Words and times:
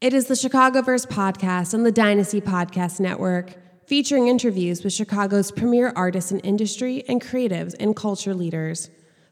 It 0.00 0.14
is 0.14 0.26
the 0.26 0.34
Chicagoverse 0.34 1.08
podcast 1.08 1.74
on 1.74 1.82
the 1.82 1.90
Dynasty 1.90 2.40
Podcast 2.40 3.00
Network, 3.00 3.56
featuring 3.84 4.28
interviews 4.28 4.84
with 4.84 4.92
Chicago's 4.92 5.50
premier 5.50 5.92
artists 5.96 6.30
in 6.30 6.38
industry 6.38 7.02
and 7.08 7.20
creatives 7.20 7.74
and 7.80 7.96
culture 7.96 8.32
leaders. 8.32 8.90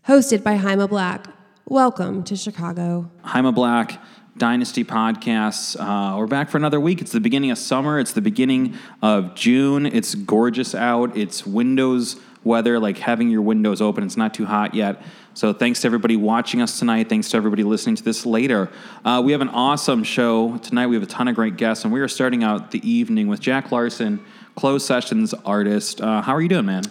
Hosted 0.08 0.42
by 0.42 0.56
Jaime 0.56 0.88
Black. 0.88 1.28
Welcome 1.66 2.24
to 2.24 2.34
Chicago. 2.34 3.08
Jaime 3.22 3.52
Black, 3.52 4.02
Dynasty 4.38 4.82
Podcasts. 4.82 5.76
Uh, 5.78 6.18
we're 6.18 6.26
back 6.26 6.50
for 6.50 6.56
another 6.56 6.80
week. 6.80 7.00
It's 7.00 7.12
the 7.12 7.20
beginning 7.20 7.52
of 7.52 7.58
summer. 7.58 8.00
It's 8.00 8.14
the 8.14 8.20
beginning 8.20 8.74
of 9.02 9.36
June. 9.36 9.86
It's 9.86 10.16
gorgeous 10.16 10.74
out. 10.74 11.16
It's 11.16 11.46
windows 11.46 12.16
weather, 12.42 12.80
like 12.80 12.98
having 12.98 13.30
your 13.30 13.42
windows 13.42 13.80
open. 13.80 14.02
It's 14.02 14.16
not 14.16 14.34
too 14.34 14.46
hot 14.46 14.74
yet. 14.74 15.00
So 15.36 15.52
thanks 15.52 15.82
to 15.82 15.86
everybody 15.86 16.16
watching 16.16 16.62
us 16.62 16.78
tonight. 16.78 17.10
Thanks 17.10 17.28
to 17.28 17.36
everybody 17.36 17.62
listening 17.62 17.94
to 17.96 18.02
this 18.02 18.24
later. 18.24 18.70
Uh, 19.04 19.20
we 19.22 19.32
have 19.32 19.42
an 19.42 19.50
awesome 19.50 20.02
show 20.02 20.56
tonight. 20.56 20.86
We 20.86 20.96
have 20.96 21.02
a 21.02 21.06
ton 21.06 21.28
of 21.28 21.34
great 21.34 21.58
guests, 21.58 21.84
and 21.84 21.92
we 21.92 22.00
are 22.00 22.08
starting 22.08 22.42
out 22.42 22.70
the 22.70 22.90
evening 22.90 23.28
with 23.28 23.38
Jack 23.38 23.70
Larsen, 23.70 24.24
closed 24.54 24.86
sessions 24.86 25.34
artist. 25.44 26.00
Uh, 26.00 26.22
how 26.22 26.34
are 26.34 26.40
you 26.40 26.48
doing, 26.48 26.64
man? 26.64 26.84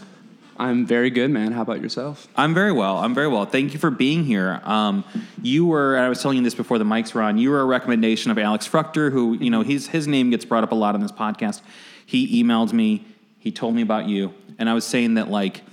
I'm 0.57 0.85
very 0.85 1.09
good, 1.09 1.31
man. 1.31 1.53
How 1.53 1.63
about 1.63 1.81
yourself? 1.81 2.27
I'm 2.35 2.53
very 2.53 2.71
well. 2.71 2.99
I'm 2.99 3.15
very 3.15 3.27
well. 3.29 3.47
Thank 3.47 3.73
you 3.73 3.79
for 3.79 3.89
being 3.89 4.23
here. 4.23 4.61
Um, 4.63 5.03
you 5.41 5.65
were, 5.65 5.97
I 5.97 6.07
was 6.07 6.21
telling 6.21 6.37
you 6.37 6.43
this 6.43 6.53
before 6.53 6.77
the 6.77 6.85
mics 6.85 7.15
were 7.15 7.23
on. 7.23 7.39
You 7.39 7.49
were 7.49 7.61
a 7.61 7.65
recommendation 7.65 8.29
of 8.29 8.37
Alex 8.37 8.67
Fruchter, 8.67 9.11
who 9.11 9.33
you 9.33 9.49
know 9.49 9.63
his 9.63 9.87
his 9.87 10.07
name 10.07 10.29
gets 10.29 10.45
brought 10.45 10.63
up 10.63 10.71
a 10.71 10.75
lot 10.75 10.93
on 10.93 11.01
this 11.01 11.11
podcast. 11.11 11.63
He 12.05 12.43
emailed 12.43 12.73
me. 12.73 13.07
He 13.39 13.51
told 13.51 13.73
me 13.73 13.81
about 13.81 14.07
you, 14.07 14.35
and 14.59 14.69
I 14.69 14.75
was 14.75 14.85
saying 14.85 15.15
that 15.15 15.31
like 15.31 15.63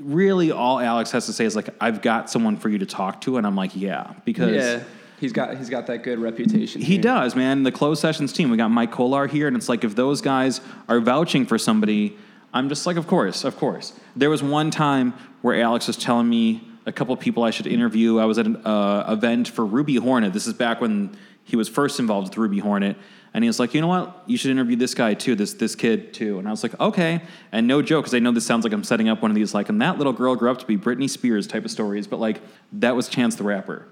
really 0.00 0.50
all 0.50 0.78
Alex 0.78 1.10
has 1.12 1.26
to 1.26 1.32
say 1.32 1.44
is 1.44 1.56
like 1.56 1.70
I've 1.80 2.02
got 2.02 2.30
someone 2.30 2.56
for 2.56 2.68
you 2.68 2.78
to 2.78 2.86
talk 2.86 3.20
to, 3.22 3.36
and 3.36 3.46
I'm 3.46 3.56
like 3.56 3.74
yeah 3.74 4.14
because. 4.24 4.54
Yeah, 4.54 4.84
he's 5.20 5.32
got 5.32 5.56
he's 5.56 5.70
got 5.70 5.86
that 5.86 6.02
good 6.02 6.18
reputation. 6.18 6.80
He 6.80 6.94
here. 6.94 7.02
does, 7.02 7.36
man. 7.36 7.62
The 7.62 7.72
closed 7.72 8.00
sessions 8.00 8.32
team. 8.32 8.50
We 8.50 8.56
got 8.56 8.70
Mike 8.70 8.90
Kolar 8.92 9.26
here, 9.26 9.46
and 9.46 9.56
it's 9.56 9.68
like 9.68 9.84
if 9.84 9.94
those 9.94 10.20
guys 10.20 10.60
are 10.88 11.00
vouching 11.00 11.46
for 11.46 11.58
somebody, 11.58 12.16
I'm 12.52 12.68
just 12.68 12.86
like, 12.86 12.96
of 12.96 13.06
course, 13.06 13.44
of 13.44 13.56
course. 13.56 13.92
There 14.16 14.30
was 14.30 14.42
one 14.42 14.70
time 14.70 15.14
where 15.42 15.60
Alex 15.60 15.86
was 15.86 15.96
telling 15.96 16.28
me 16.28 16.66
a 16.90 16.92
couple 16.92 17.14
of 17.14 17.20
people 17.20 17.44
I 17.44 17.50
should 17.50 17.68
interview. 17.68 18.18
I 18.18 18.24
was 18.24 18.36
at 18.36 18.46
an 18.46 18.56
uh, 18.66 19.04
event 19.08 19.48
for 19.48 19.64
Ruby 19.64 19.94
Hornet. 19.94 20.32
This 20.32 20.46
is 20.48 20.52
back 20.52 20.80
when 20.80 21.16
he 21.44 21.56
was 21.56 21.68
first 21.68 22.00
involved 22.00 22.28
with 22.28 22.36
Ruby 22.36 22.58
Hornet. 22.58 22.96
And 23.32 23.44
he 23.44 23.48
was 23.48 23.60
like, 23.60 23.74
you 23.74 23.80
know 23.80 23.86
what? 23.86 24.24
You 24.26 24.36
should 24.36 24.50
interview 24.50 24.74
this 24.74 24.92
guy 24.92 25.14
too, 25.14 25.36
this 25.36 25.54
this 25.54 25.76
kid 25.76 26.12
too. 26.12 26.40
And 26.40 26.48
I 26.48 26.50
was 26.50 26.64
like, 26.64 26.78
okay. 26.80 27.22
And 27.52 27.68
no 27.68 27.80
joke, 27.80 28.02
because 28.04 28.14
I 28.14 28.18
know 28.18 28.32
this 28.32 28.44
sounds 28.44 28.64
like 28.64 28.72
I'm 28.72 28.82
setting 28.82 29.08
up 29.08 29.22
one 29.22 29.30
of 29.30 29.36
these 29.36 29.54
like, 29.54 29.68
and 29.68 29.80
that 29.80 29.98
little 29.98 30.12
girl 30.12 30.34
grew 30.34 30.50
up 30.50 30.58
to 30.58 30.66
be 30.66 30.76
Britney 30.76 31.08
Spears 31.08 31.46
type 31.46 31.64
of 31.64 31.70
stories, 31.70 32.08
but 32.08 32.18
like 32.18 32.42
that 32.72 32.96
was 32.96 33.08
Chance 33.08 33.36
the 33.36 33.44
Rapper. 33.44 33.86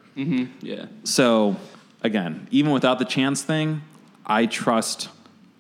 Yeah, 0.61 0.87
So, 1.05 1.55
again, 2.03 2.49
even 2.51 2.73
without 2.73 2.99
the 2.99 3.05
chance 3.05 3.45
thing, 3.45 3.83
I 4.27 4.47
trust 4.47 5.09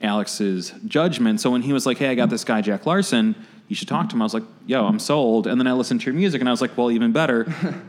Alex's 0.02 0.74
judgment. 0.84 1.40
So 1.40 1.52
when 1.52 1.62
he 1.62 1.72
was 1.72 1.86
like, 1.86 1.98
"Hey, 1.98 2.08
I 2.08 2.16
got 2.16 2.30
this 2.30 2.42
guy 2.42 2.60
Jack 2.60 2.84
Larsen, 2.84 3.36
you 3.68 3.76
should 3.76 3.88
talk 3.88 4.08
to 4.10 4.16
him," 4.16 4.22
I 4.22 4.24
was 4.24 4.34
like, 4.34 4.44
"Yo, 4.66 4.84
I'm 4.86 4.98
sold." 4.98 5.46
And 5.46 5.60
then 5.60 5.66
I 5.66 5.72
listened 5.72 6.00
to 6.00 6.06
your 6.06 6.14
music, 6.14 6.40
and 6.40 6.48
I 6.48 6.52
was 6.52 6.60
like, 6.60 6.76
"Well, 6.76 6.90
even 6.90 7.12
better, 7.12 7.44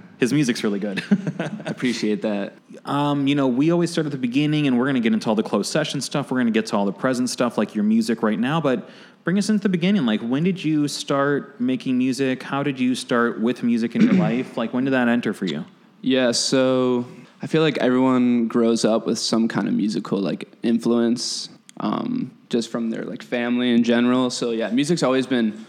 his 0.17 0.31
music's 0.33 0.63
really 0.63 0.79
good." 0.79 1.03
I 1.39 1.49
appreciate 1.65 2.21
that. 2.21 2.53
um, 2.85 3.27
you 3.27 3.35
know, 3.35 3.47
we 3.47 3.71
always 3.71 3.91
start 3.91 4.05
at 4.05 4.11
the 4.11 4.17
beginning, 4.17 4.67
and 4.67 4.77
we're 4.77 4.85
going 4.85 4.95
to 4.95 5.01
get 5.01 5.13
into 5.13 5.29
all 5.29 5.35
the 5.35 5.43
closed 5.43 5.71
session 5.71 6.01
stuff. 6.01 6.31
We're 6.31 6.37
going 6.37 6.53
to 6.53 6.57
get 6.57 6.67
to 6.67 6.77
all 6.77 6.85
the 6.85 6.91
present 6.93 7.29
stuff, 7.29 7.57
like 7.57 7.75
your 7.75 7.83
music 7.83 8.21
right 8.23 8.39
now. 8.39 8.61
But 8.61 8.89
bring 9.23 9.37
us 9.37 9.49
into 9.49 9.63
the 9.63 9.69
beginning. 9.69 10.05
Like, 10.05 10.21
when 10.21 10.43
did 10.43 10.63
you 10.63 10.87
start 10.87 11.59
making 11.59 11.97
music? 11.97 12.43
How 12.43 12.63
did 12.63 12.79
you 12.79 12.95
start 12.95 13.39
with 13.39 13.63
music 13.63 13.95
in 13.95 14.01
your 14.01 14.13
life? 14.27 14.57
Like, 14.57 14.73
when 14.73 14.85
did 14.85 14.91
that 14.91 15.07
enter 15.07 15.33
for 15.33 15.45
you? 15.45 15.65
Yeah, 16.01 16.31
so 16.31 17.05
I 17.41 17.47
feel 17.47 17.61
like 17.61 17.77
everyone 17.77 18.47
grows 18.47 18.85
up 18.85 19.05
with 19.05 19.19
some 19.19 19.47
kind 19.47 19.67
of 19.67 19.73
musical 19.73 20.19
like 20.19 20.51
influence, 20.63 21.49
um, 21.79 22.31
just 22.49 22.69
from 22.71 22.89
their 22.89 23.03
like 23.03 23.21
family 23.21 23.71
in 23.73 23.83
general. 23.83 24.29
So 24.29 24.51
yeah, 24.51 24.69
music's 24.71 25.03
always 25.03 25.27
been 25.27 25.65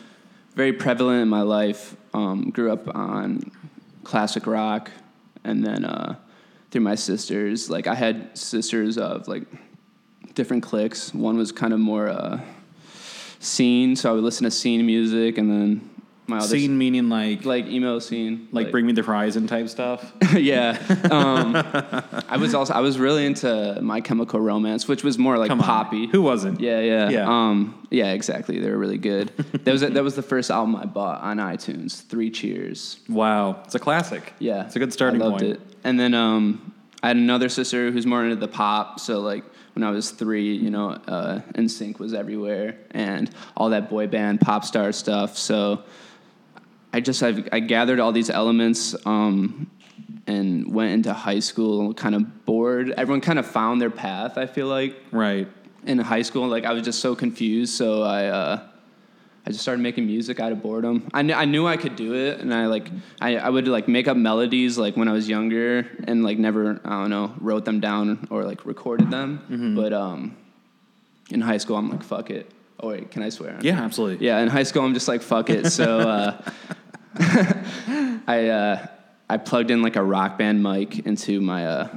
very 0.54 0.72
prevalent 0.72 1.22
in 1.22 1.28
my 1.28 1.42
life. 1.42 1.96
Um, 2.12 2.50
grew 2.50 2.72
up 2.72 2.94
on 2.94 3.50
classic 4.04 4.46
rock, 4.46 4.90
and 5.44 5.64
then 5.64 5.84
uh, 5.84 6.16
through 6.70 6.80
my 6.82 6.94
sisters, 6.94 7.70
like 7.70 7.86
I 7.86 7.94
had 7.94 8.36
sisters 8.36 8.98
of 8.98 9.28
like 9.28 9.44
different 10.34 10.62
cliques. 10.62 11.14
One 11.14 11.36
was 11.36 11.52
kind 11.52 11.72
of 11.72 11.80
more 11.80 12.08
uh, 12.08 12.40
scene, 13.38 13.96
so 13.96 14.10
I 14.10 14.12
would 14.12 14.24
listen 14.24 14.44
to 14.44 14.50
scene 14.50 14.84
music, 14.84 15.38
and 15.38 15.50
then 15.50 15.89
my 16.30 16.38
other 16.38 16.46
Scene 16.46 16.78
meaning 16.78 17.08
like, 17.08 17.44
like, 17.44 17.64
like 17.64 17.72
emo 17.72 17.98
scene, 17.98 18.48
like 18.52 18.70
Bring 18.70 18.86
Me 18.86 18.92
the 18.92 19.02
Horizon 19.02 19.46
type 19.46 19.68
stuff. 19.68 20.12
yeah. 20.34 20.78
Um, 21.10 21.56
I 22.28 22.36
was 22.36 22.54
also 22.54 22.72
I 22.72 22.80
was 22.80 22.98
really 22.98 23.26
into 23.26 23.78
My 23.82 24.00
Chemical 24.00 24.40
Romance, 24.40 24.86
which 24.86 25.02
was 25.02 25.18
more 25.18 25.38
like 25.38 25.48
Come 25.48 25.60
on. 25.60 25.66
poppy. 25.66 26.06
Who 26.06 26.22
wasn't? 26.22 26.60
Yeah, 26.60 26.80
yeah, 26.80 27.08
Yeah. 27.10 27.26
Um, 27.28 27.86
yeah, 27.90 28.12
exactly. 28.12 28.60
They 28.60 28.70
were 28.70 28.78
really 28.78 28.98
good. 28.98 29.28
that 29.64 29.72
was 29.72 29.80
that 29.80 30.04
was 30.04 30.14
the 30.14 30.22
first 30.22 30.50
album 30.50 30.76
I 30.76 30.84
bought 30.84 31.20
on 31.22 31.38
iTunes. 31.38 32.02
Three 32.06 32.30
Cheers. 32.30 33.00
Wow, 33.08 33.62
it's 33.64 33.74
a 33.74 33.80
classic. 33.80 34.32
Yeah, 34.38 34.66
it's 34.66 34.76
a 34.76 34.78
good 34.78 34.92
starting 34.92 35.20
I 35.20 35.26
loved 35.26 35.40
point. 35.40 35.54
it. 35.54 35.60
And 35.82 35.98
then 35.98 36.14
um, 36.14 36.72
I 37.02 37.08
had 37.08 37.16
another 37.16 37.48
sister 37.48 37.90
who's 37.90 38.06
more 38.06 38.24
into 38.24 38.36
the 38.36 38.48
pop. 38.48 39.00
So 39.00 39.20
like 39.20 39.44
when 39.74 39.82
I 39.82 39.90
was 39.90 40.10
three, 40.10 40.54
you 40.54 40.70
know, 40.70 40.90
uh, 40.90 41.40
NSYNC 41.54 41.98
was 41.98 42.14
everywhere, 42.14 42.76
and 42.92 43.30
all 43.56 43.70
that 43.70 43.90
boy 43.90 44.06
band 44.06 44.40
pop 44.40 44.64
star 44.64 44.92
stuff. 44.92 45.36
So 45.36 45.82
I 46.92 47.00
just 47.00 47.22
I, 47.22 47.44
I 47.52 47.60
gathered 47.60 48.00
all 48.00 48.12
these 48.12 48.30
elements 48.30 48.94
um, 49.06 49.70
and 50.26 50.72
went 50.72 50.92
into 50.92 51.12
high 51.12 51.38
school 51.40 51.94
kind 51.94 52.14
of 52.14 52.44
bored. 52.44 52.90
Everyone 52.96 53.20
kind 53.20 53.38
of 53.38 53.46
found 53.46 53.80
their 53.80 53.90
path. 53.90 54.36
I 54.38 54.46
feel 54.46 54.66
like 54.66 54.96
Right. 55.12 55.48
in 55.86 55.98
high 55.98 56.22
school, 56.22 56.48
like 56.48 56.64
I 56.64 56.72
was 56.72 56.82
just 56.82 57.00
so 57.00 57.14
confused. 57.14 57.74
So 57.74 58.02
I 58.02 58.26
uh, 58.26 58.60
I 59.46 59.50
just 59.50 59.62
started 59.62 59.80
making 59.82 60.06
music 60.06 60.38
out 60.40 60.52
of 60.52 60.62
boredom. 60.62 61.08
I, 61.14 61.22
kn- 61.22 61.38
I 61.38 61.44
knew 61.46 61.66
I 61.66 61.76
could 61.78 61.96
do 61.96 62.14
it, 62.14 62.40
and 62.40 62.52
I 62.52 62.66
like 62.66 62.90
I, 63.20 63.36
I 63.36 63.48
would 63.48 63.66
like 63.68 63.88
make 63.88 64.06
up 64.08 64.16
melodies 64.16 64.76
like 64.76 64.96
when 64.96 65.08
I 65.08 65.12
was 65.12 65.28
younger, 65.28 65.86
and 66.04 66.24
like 66.24 66.38
never 66.38 66.80
I 66.84 66.90
don't 66.90 67.10
know 67.10 67.34
wrote 67.40 67.64
them 67.64 67.80
down 67.80 68.26
or 68.30 68.44
like 68.44 68.66
recorded 68.66 69.10
them. 69.10 69.74
But 69.76 69.92
um, 69.92 70.36
in 71.30 71.40
high 71.40 71.58
school, 71.58 71.76
I'm 71.76 71.88
like 71.88 72.02
fuck 72.02 72.30
it. 72.30 72.50
Oh 72.82 72.88
wait, 72.88 73.10
can 73.10 73.22
I 73.22 73.28
swear? 73.28 73.58
Yeah, 73.60 73.78
absolutely. 73.80 74.26
Yeah, 74.26 74.38
in 74.40 74.48
high 74.48 74.62
school, 74.64 74.82
I'm 74.84 74.94
just 74.94 75.06
like 75.08 75.22
fuck 75.22 75.48
it. 75.50 75.66
So 75.70 76.00
uh, 76.00 76.42
I 77.18 78.48
uh, 78.48 78.86
I 79.28 79.36
plugged 79.36 79.70
in 79.70 79.82
like 79.82 79.96
a 79.96 80.02
rock 80.02 80.38
band 80.38 80.62
mic 80.62 81.00
into 81.06 81.40
my 81.40 81.66
uh, 81.66 81.88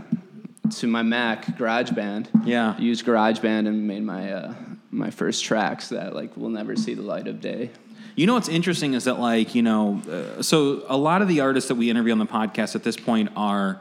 to 0.77 0.87
my 0.87 1.03
Mac 1.03 1.45
GarageBand. 1.57 2.45
Yeah. 2.45 2.77
Used 2.77 3.05
GarageBand 3.05 3.67
and 3.67 3.87
made 3.87 4.03
my 4.03 4.31
uh, 4.31 4.53
my 4.91 5.09
first 5.09 5.43
tracks 5.43 5.89
that 5.89 6.15
like 6.15 6.35
will 6.37 6.49
never 6.49 6.75
see 6.75 6.93
the 6.93 7.01
light 7.01 7.27
of 7.27 7.41
day. 7.41 7.69
You 8.15 8.27
know 8.27 8.35
what's 8.35 8.49
interesting 8.49 8.93
is 8.93 9.05
that 9.05 9.19
like 9.19 9.55
you 9.55 9.61
know, 9.61 10.01
uh, 10.09 10.41
so 10.41 10.83
a 10.87 10.97
lot 10.97 11.21
of 11.21 11.27
the 11.27 11.41
artists 11.41 11.67
that 11.67 11.75
we 11.75 11.89
interview 11.89 12.11
on 12.11 12.19
the 12.19 12.25
podcast 12.25 12.75
at 12.75 12.83
this 12.83 12.97
point 12.97 13.31
are 13.35 13.79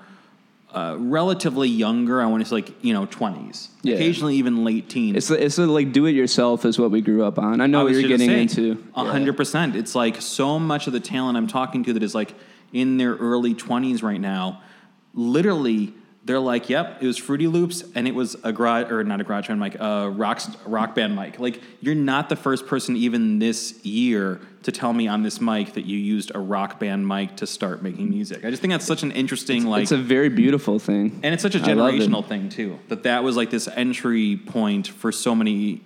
uh, 0.74 0.96
relatively 0.98 1.68
younger. 1.68 2.20
I 2.22 2.26
want 2.26 2.42
to 2.42 2.48
say 2.48 2.54
like 2.56 2.84
you 2.84 2.92
know 2.94 3.06
twenties, 3.06 3.68
Yeah. 3.82 3.96
occasionally 3.96 4.36
even 4.36 4.64
late 4.64 4.88
teens. 4.88 5.16
It's 5.16 5.30
it's 5.30 5.58
like 5.58 5.92
do 5.92 6.06
it 6.06 6.12
yourself 6.12 6.64
is 6.64 6.78
what 6.78 6.90
we 6.90 7.00
grew 7.00 7.24
up 7.24 7.38
on. 7.38 7.60
I 7.60 7.66
know 7.66 7.80
I 7.80 7.84
what 7.84 7.92
you're 7.92 8.02
getting 8.02 8.28
saying, 8.28 8.48
into. 8.48 8.82
A 8.96 9.04
Yeah. 9.04 9.10
hundred 9.10 9.36
percent. 9.36 9.76
It's 9.76 9.94
like 9.94 10.20
so 10.22 10.58
much 10.58 10.86
of 10.86 10.92
the 10.92 11.00
talent 11.00 11.36
I'm 11.36 11.46
talking 11.46 11.84
to 11.84 11.92
that 11.92 12.02
is 12.02 12.14
like 12.14 12.34
in 12.72 12.96
their 12.96 13.14
early 13.16 13.54
twenties 13.54 14.02
right 14.02 14.20
now. 14.20 14.62
Literally, 15.14 15.92
they're 16.24 16.38
like, 16.38 16.68
"Yep, 16.68 17.02
it 17.02 17.06
was 17.06 17.18
Fruity 17.18 17.46
Loops, 17.48 17.82
and 17.94 18.06
it 18.06 18.14
was 18.14 18.36
a 18.44 18.52
garage 18.52 18.90
or 18.90 19.02
not 19.04 19.20
a 19.20 19.24
garage 19.24 19.48
band 19.48 19.58
mic, 19.60 19.74
a 19.80 20.08
rock 20.10 20.40
rock 20.66 20.94
band 20.94 21.16
mic." 21.16 21.38
Like, 21.40 21.60
you're 21.80 21.94
not 21.94 22.28
the 22.28 22.36
first 22.36 22.66
person 22.66 22.96
even 22.96 23.38
this 23.40 23.84
year 23.84 24.40
to 24.62 24.70
tell 24.70 24.92
me 24.92 25.08
on 25.08 25.24
this 25.24 25.40
mic 25.40 25.72
that 25.72 25.84
you 25.84 25.98
used 25.98 26.30
a 26.34 26.38
rock 26.38 26.78
band 26.78 27.08
mic 27.08 27.34
to 27.38 27.46
start 27.46 27.82
making 27.82 28.08
music. 28.10 28.44
I 28.44 28.50
just 28.50 28.62
think 28.62 28.72
that's 28.72 28.86
such 28.86 29.02
an 29.02 29.10
interesting 29.10 29.66
like. 29.66 29.82
It's 29.82 29.92
a 29.92 29.96
very 29.96 30.28
beautiful 30.28 30.78
thing. 30.78 31.18
and 31.24 31.34
it's 31.34 31.42
such 31.42 31.56
a 31.56 31.58
generational 31.60 32.24
thing 32.26 32.48
too. 32.48 32.78
That 32.88 33.02
that 33.02 33.24
was 33.24 33.36
like 33.36 33.50
this 33.50 33.66
entry 33.68 34.36
point 34.36 34.86
for 34.86 35.10
so 35.10 35.34
many 35.34 35.80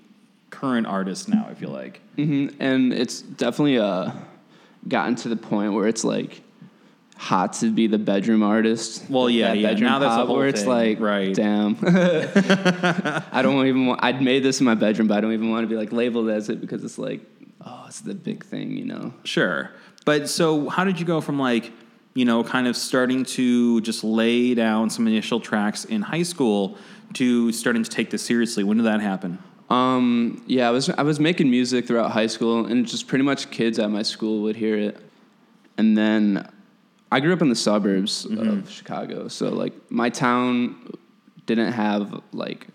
current 0.51 0.87
artists 0.87 1.29
now. 1.29 1.47
I 1.51 1.55
feel 1.55 1.71
like. 1.71 2.01
hmm 2.17 2.49
And 2.61 2.93
it's 2.93 3.23
definitely 3.23 3.79
uh, 3.79 4.11
gotten 4.87 5.15
to 5.17 5.29
the 5.29 5.37
point 5.37 5.73
where 5.73 5.87
it's 5.87 6.05
like 6.05 6.43
hot 7.17 7.55
to 7.55 7.71
be 7.71 7.87
the 7.87 7.99
bedroom 7.99 8.43
artist. 8.43 9.05
Well, 9.09 9.29
yeah, 9.31 9.49
That 9.49 9.59
yeah. 9.59 9.69
bedroom 9.71 9.91
Now 9.91 9.99
that's 9.99 10.15
the 10.15 10.19
pop 10.19 10.27
whole 10.29 10.37
where 10.37 10.49
it's 10.49 10.61
thing. 10.61 10.69
like, 10.69 11.01
Right. 11.01 11.35
damn. 11.35 11.77
I 13.33 13.41
don't 13.43 13.67
even 13.67 13.87
want. 13.87 14.01
I'd 14.03 14.23
made 14.23 14.43
this 14.43 14.61
in 14.61 14.67
my 14.67 14.75
bedroom, 14.75 15.09
but 15.09 15.19
I 15.19 15.21
don't 15.21 15.33
even 15.33 15.51
want 15.51 15.65
to 15.65 15.69
be 15.69 15.77
like 15.77 15.93
labeled 15.93 16.29
as 16.31 16.49
it 16.49 16.61
because 16.61 16.85
it's 16.85 16.99
like, 16.99 17.21
oh, 17.65 17.85
it's 17.89 18.01
the 18.01 18.15
big 18.15 18.45
thing, 18.45 18.73
you 18.77 18.85
know. 18.85 19.15
Sure. 19.25 19.71
But 20.05 20.29
so 20.29 20.69
how 20.69 20.85
did 20.85 21.01
you 21.01 21.07
go 21.07 21.21
from 21.21 21.39
like, 21.39 21.73
you 22.15 22.25
know, 22.25 22.45
kind 22.45 22.67
of 22.69 22.77
starting 22.77 23.25
to 23.25 23.81
just 23.81 24.05
lay 24.05 24.55
down 24.55 24.91
some 24.91 25.07
initial 25.07 25.41
tracks 25.41 25.85
in 25.85 26.03
high 26.03 26.23
school 26.23 26.77
to 27.15 27.51
starting 27.53 27.83
to 27.83 27.91
take 27.91 28.11
this 28.11 28.23
seriously? 28.23 28.63
When 28.65 28.77
did 28.77 28.85
that 28.87 29.01
happen? 29.01 29.39
Um, 29.69 30.45
yeah, 30.47 30.69
I 30.69 30.71
was 30.71 30.89
I 30.91 31.03
was 31.03 31.19
making 31.19 31.51
music 31.51 31.87
throughout 31.89 32.13
high 32.13 32.29
school, 32.29 32.67
and 32.67 32.87
just 32.87 33.09
pretty 33.09 33.25
much 33.25 33.51
kids 33.51 33.79
at 33.81 33.91
my 33.91 34.03
school 34.03 34.43
would 34.43 34.55
hear 34.57 34.77
it. 34.77 34.99
And 35.79 35.99
then 35.99 36.49
I 37.17 37.21
grew 37.21 37.33
up 37.33 37.41
in 37.41 37.49
the 37.49 37.55
suburbs 37.57 38.27
Mm-hmm. 38.27 38.49
of 38.49 38.71
Chicago, 38.71 39.29
so 39.29 39.49
like 39.49 39.73
my 39.91 40.11
town 40.11 40.93
didn't 41.47 41.73
have 41.73 42.23
like 42.33 42.67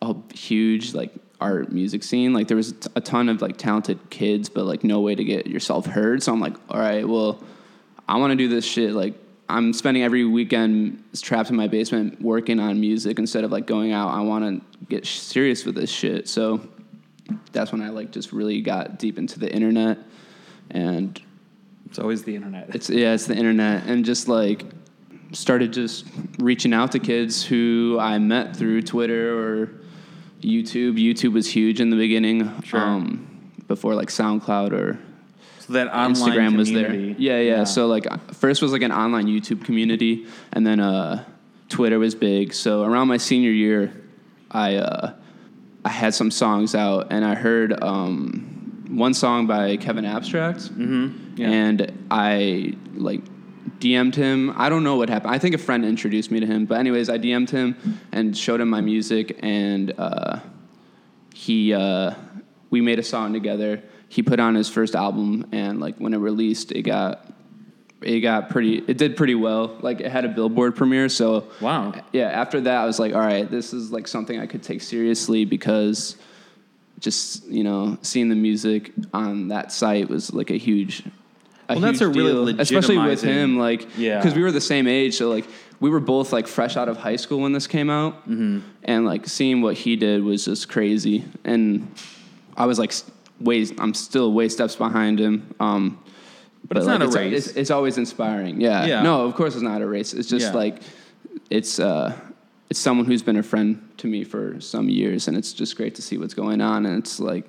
a 0.00 0.14
huge 0.32 0.94
like 0.94 1.12
art 1.40 1.72
music 1.72 2.04
scene. 2.04 2.32
Like 2.32 2.46
there 2.46 2.56
was 2.56 2.72
a 2.94 3.00
ton 3.00 3.28
of 3.28 3.42
like 3.42 3.56
talented 3.56 3.98
kids, 4.10 4.48
but 4.48 4.64
like 4.64 4.84
no 4.84 5.00
way 5.00 5.16
to 5.16 5.24
get 5.24 5.48
yourself 5.48 5.86
heard. 5.86 6.22
So 6.22 6.32
I'm 6.32 6.38
like, 6.38 6.54
all 6.68 6.78
right, 6.78 7.06
well, 7.08 7.42
I 8.06 8.16
want 8.18 8.30
to 8.30 8.36
do 8.36 8.46
this 8.46 8.64
shit. 8.64 8.92
Like 8.92 9.14
I'm 9.48 9.72
spending 9.72 10.04
every 10.04 10.24
weekend 10.24 11.02
trapped 11.20 11.50
in 11.50 11.56
my 11.56 11.66
basement 11.66 12.22
working 12.22 12.60
on 12.60 12.78
music 12.80 13.18
instead 13.18 13.42
of 13.42 13.50
like 13.50 13.66
going 13.66 13.90
out. 13.92 14.10
I 14.14 14.20
want 14.20 14.62
to 14.62 14.84
get 14.86 15.04
serious 15.04 15.64
with 15.64 15.74
this 15.74 15.90
shit. 15.90 16.28
So 16.28 16.60
that's 17.50 17.72
when 17.72 17.82
I 17.82 17.88
like 17.88 18.12
just 18.12 18.30
really 18.32 18.60
got 18.60 19.00
deep 19.00 19.18
into 19.18 19.40
the 19.40 19.52
internet 19.52 19.98
and 20.70 21.20
It's 21.94 22.00
always 22.00 22.24
the 22.24 22.34
internet. 22.34 22.74
it's 22.74 22.90
yeah, 22.90 23.14
it's 23.14 23.26
the 23.26 23.36
internet, 23.36 23.86
and 23.86 24.04
just 24.04 24.26
like 24.26 24.64
started 25.30 25.72
just 25.72 26.04
reaching 26.40 26.74
out 26.74 26.90
to 26.90 26.98
kids 26.98 27.44
who 27.44 27.98
I 28.00 28.18
met 28.18 28.56
through 28.56 28.82
Twitter 28.82 29.38
or 29.38 29.70
YouTube. 30.42 30.98
YouTube 30.98 31.32
was 31.34 31.46
huge 31.48 31.80
in 31.80 31.90
the 31.90 31.96
beginning, 31.96 32.50
Sure. 32.64 33.00
before 33.68 33.94
like 33.94 34.08
SoundCloud 34.08 34.72
or 34.72 34.98
so 35.60 35.74
that 35.74 35.86
online 35.94 36.32
Instagram 36.36 36.56
was 36.56 36.72
there. 36.72 36.86
community- 36.86 37.22
Yeah, 37.22 37.38
yeah, 37.38 37.62
So 37.62 37.86
like 37.86 38.06
first 38.34 38.60
was 38.60 38.72
like 38.72 38.82
an 38.82 38.90
online 38.90 39.26
YouTube 39.28 39.64
community, 39.64 40.26
and 40.52 40.66
then 40.66 40.80
uh, 40.80 41.24
Twitter 41.68 42.00
was 42.00 42.16
big. 42.16 42.54
So 42.54 42.82
around 42.82 43.06
my 43.06 43.18
senior 43.18 43.52
year, 43.52 43.92
I 44.50 44.74
uh, 44.78 45.12
I 45.84 45.90
had 45.90 46.12
some 46.12 46.32
songs 46.32 46.74
out, 46.74 47.06
and 47.10 47.24
I 47.24 47.36
heard 47.36 47.80
um, 47.84 48.53
one 48.96 49.14
song 49.14 49.46
by 49.46 49.76
Kevin 49.76 50.04
Abstract, 50.04 50.60
mm-hmm. 50.60 51.36
Yeah. 51.36 51.50
and 51.50 52.06
I 52.10 52.74
like 52.94 53.22
DM'd 53.80 54.14
him. 54.14 54.52
I 54.56 54.68
don't 54.68 54.84
know 54.84 54.96
what 54.96 55.08
happened. 55.08 55.34
I 55.34 55.38
think 55.38 55.54
a 55.54 55.58
friend 55.58 55.84
introduced 55.84 56.30
me 56.30 56.40
to 56.40 56.46
him, 56.46 56.64
but 56.66 56.78
anyways, 56.78 57.08
I 57.08 57.18
DM'd 57.18 57.50
him 57.50 57.76
and 58.12 58.36
showed 58.36 58.60
him 58.60 58.70
my 58.70 58.80
music, 58.80 59.38
and 59.42 59.92
uh, 59.98 60.38
he 61.34 61.74
uh, 61.74 62.14
we 62.70 62.80
made 62.80 62.98
a 62.98 63.02
song 63.02 63.32
together. 63.32 63.82
He 64.08 64.22
put 64.22 64.38
on 64.40 64.54
his 64.54 64.68
first 64.68 64.94
album, 64.94 65.46
and 65.52 65.80
like 65.80 65.96
when 65.96 66.14
it 66.14 66.18
released, 66.18 66.70
it 66.72 66.82
got 66.82 67.26
it 68.00 68.20
got 68.20 68.48
pretty. 68.50 68.78
It 68.86 68.96
did 68.98 69.16
pretty 69.16 69.34
well. 69.34 69.76
Like 69.80 70.00
it 70.00 70.10
had 70.10 70.24
a 70.24 70.28
Billboard 70.28 70.76
premiere, 70.76 71.08
so 71.08 71.48
Wow. 71.60 71.94
yeah. 72.12 72.28
After 72.28 72.60
that, 72.60 72.76
I 72.76 72.84
was 72.84 72.98
like, 73.00 73.12
all 73.14 73.20
right, 73.20 73.50
this 73.50 73.72
is 73.72 73.90
like 73.90 74.06
something 74.06 74.38
I 74.38 74.46
could 74.46 74.62
take 74.62 74.82
seriously 74.82 75.44
because 75.44 76.16
just 77.04 77.46
you 77.46 77.62
know 77.62 77.96
seeing 78.02 78.28
the 78.28 78.34
music 78.34 78.92
on 79.12 79.48
that 79.48 79.70
site 79.70 80.08
was 80.08 80.32
like 80.32 80.50
a 80.50 80.56
huge. 80.58 81.02
A 81.68 81.72
Well, 81.74 81.80
that's 81.80 82.00
a 82.02 82.08
really 82.08 82.52
deal, 82.52 82.60
especially 82.60 82.98
with 82.98 83.22
him, 83.22 83.56
like, 83.58 83.86
Yeah. 83.96 84.18
because 84.18 84.34
we 84.36 84.42
were 84.42 84.52
the 84.52 84.60
same 84.60 84.86
age, 84.86 85.14
so 85.16 85.30
like 85.30 85.46
we 85.80 85.88
were 85.88 86.00
both 86.00 86.30
like 86.32 86.46
fresh 86.46 86.76
out 86.76 86.88
of 86.90 86.98
high 86.98 87.16
school 87.16 87.40
when 87.40 87.52
this 87.52 87.66
came 87.66 87.88
out, 87.88 88.28
Mm-hmm. 88.28 88.58
and 88.84 89.06
like 89.06 89.26
seeing 89.26 89.62
what 89.62 89.74
he 89.76 89.96
did 89.96 90.22
was 90.24 90.44
just 90.44 90.68
crazy, 90.68 91.24
and 91.44 91.88
I 92.56 92.66
was 92.66 92.78
like, 92.78 92.90
s- 92.90 93.04
way, 93.40 93.66
I'm 93.78 93.94
still 93.94 94.32
way 94.32 94.48
steps 94.50 94.76
behind 94.76 95.18
him. 95.18 95.54
Um, 95.58 95.98
But 96.68 96.76
it's 96.78 96.86
not 96.86 97.00
a 97.02 97.06
it's, 97.06 97.16
race. 97.16 97.46
It's, 97.48 97.56
it's 97.56 97.70
always 97.70 97.96
inspiring. 97.98 98.60
Yeah. 98.60 98.84
Yeah. 98.86 99.02
No, 99.02 99.24
of 99.26 99.34
course 99.34 99.54
it's 99.54 99.62
not 99.62 99.80
a 99.82 99.86
race. 99.86 100.12
It's 100.14 100.28
just 100.28 100.48
Yeah. 100.52 100.60
like 100.62 100.76
it's 101.50 101.78
uh, 101.80 102.12
it's 102.74 102.80
someone 102.80 103.06
who's 103.06 103.22
been 103.22 103.36
a 103.36 103.42
friend 103.44 103.88
to 103.98 104.08
me 104.08 104.24
for 104.24 104.60
some 104.60 104.88
years, 104.88 105.28
and 105.28 105.36
it's 105.36 105.52
just 105.52 105.76
great 105.76 105.94
to 105.94 106.02
see 106.02 106.18
what's 106.18 106.34
going 106.34 106.60
on. 106.60 106.86
And 106.86 106.98
it's 106.98 107.20
like 107.20 107.48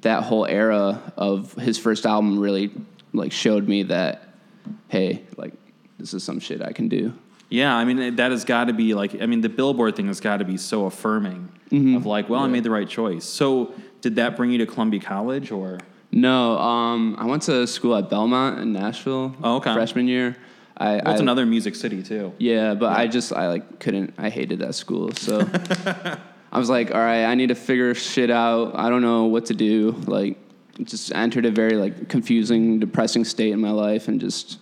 that 0.00 0.24
whole 0.24 0.44
era 0.44 1.12
of 1.16 1.52
his 1.52 1.78
first 1.78 2.04
album 2.04 2.36
really 2.40 2.72
like 3.12 3.30
showed 3.30 3.68
me 3.68 3.84
that 3.84 4.28
hey, 4.88 5.22
like 5.36 5.52
this 6.00 6.12
is 6.14 6.24
some 6.24 6.40
shit 6.40 6.60
I 6.62 6.72
can 6.72 6.88
do. 6.88 7.14
Yeah, 7.48 7.76
I 7.76 7.84
mean 7.84 8.16
that 8.16 8.32
has 8.32 8.44
got 8.44 8.64
to 8.64 8.72
be 8.72 8.92
like 8.92 9.22
I 9.22 9.26
mean 9.26 9.40
the 9.40 9.48
billboard 9.48 9.94
thing 9.94 10.08
has 10.08 10.18
got 10.18 10.38
to 10.38 10.44
be 10.44 10.56
so 10.56 10.86
affirming 10.86 11.52
Mm-hmm. 11.70 11.96
of 11.96 12.06
like, 12.06 12.28
well, 12.28 12.42
I 12.42 12.46
made 12.48 12.62
the 12.62 12.70
right 12.70 12.88
choice. 12.88 13.24
So 13.24 13.72
did 14.00 14.16
that 14.16 14.36
bring 14.36 14.50
you 14.52 14.58
to 14.58 14.66
Columbia 14.66 15.00
College 15.00 15.50
or? 15.52 15.78
No, 16.12 16.58
um, 16.58 17.16
I 17.18 17.24
went 17.24 17.42
to 17.42 17.66
school 17.66 17.96
at 17.96 18.08
Belmont 18.08 18.60
in 18.60 18.72
Nashville. 18.72 19.34
Oh, 19.42 19.56
okay. 19.56 19.74
Freshman 19.74 20.06
year. 20.06 20.36
I, 20.78 20.96
Well, 20.96 21.12
it's 21.12 21.20
I- 21.20 21.22
another 21.22 21.46
music 21.46 21.74
city 21.74 22.02
too. 22.02 22.32
Yeah, 22.38 22.74
but 22.74 22.96
I 22.96 23.06
just 23.06 23.32
I 23.32 23.48
like 23.48 23.78
couldn't. 23.80 24.14
I 24.18 24.28
hated 24.30 24.58
that 24.60 24.74
school, 24.74 25.12
so 25.12 25.40
I 26.52 26.58
was 26.58 26.68
like, 26.70 26.94
all 26.94 27.00
right, 27.00 27.24
I 27.24 27.34
need 27.34 27.48
to 27.48 27.54
figure 27.54 27.94
shit 27.94 28.30
out. 28.30 28.74
I 28.78 28.88
don't 28.90 29.02
know 29.02 29.24
what 29.24 29.46
to 29.46 29.54
do. 29.54 29.92
Like, 30.06 30.38
just 30.82 31.12
entered 31.14 31.46
a 31.46 31.50
very 31.50 31.76
like 31.76 32.08
confusing, 32.08 32.78
depressing 32.78 33.24
state 33.24 33.52
in 33.52 33.60
my 33.60 33.70
life, 33.70 34.08
and 34.08 34.20
just 34.20 34.58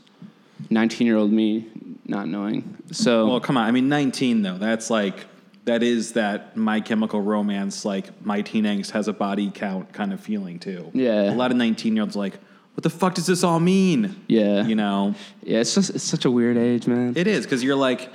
nineteen 0.71 1.07
year 1.07 1.17
old 1.17 1.33
me 1.33 1.67
not 2.07 2.29
knowing. 2.29 2.77
So 2.93 3.27
Well, 3.29 3.41
come 3.41 3.57
on. 3.57 3.67
I 3.67 3.71
mean, 3.71 3.89
19 3.89 4.43
though. 4.43 4.59
That's 4.59 4.91
like 4.91 5.25
that 5.65 5.83
is 5.83 6.13
that 6.13 6.55
My 6.55 6.81
Chemical 6.83 7.23
Romance 7.23 7.87
like 7.87 8.25
my 8.25 8.43
teen 8.43 8.65
angst 8.65 8.91
has 8.91 9.09
a 9.09 9.13
body 9.15 9.51
count 9.53 9.91
kind 9.95 10.13
of 10.13 10.21
feeling 10.21 10.59
too. 10.59 10.91
Yeah. 10.93 11.33
A 11.33 11.35
lot 11.35 11.51
of 11.51 11.57
19 11.57 11.95
year 11.97 12.03
olds 12.03 12.15
like, 12.15 12.35
what 12.75 12.83
the 12.83 12.91
fuck 12.91 13.15
does 13.15 13.27
this 13.27 13.45
all 13.45 13.61
mean? 13.61 14.25
yeah, 14.27 14.67
You 14.67 14.75
know, 14.75 15.15
yeah, 15.43 15.61
it's 15.61 15.75
just 15.75 15.91
it's 15.91 16.05
such 16.05 16.25
a 16.25 16.31
weird 16.31 16.57
age, 16.57 16.87
man. 16.87 17.15
it 17.17 17.27
is 17.27 17.45
because 17.45 17.63
you're 17.63 17.77
like, 17.77 18.11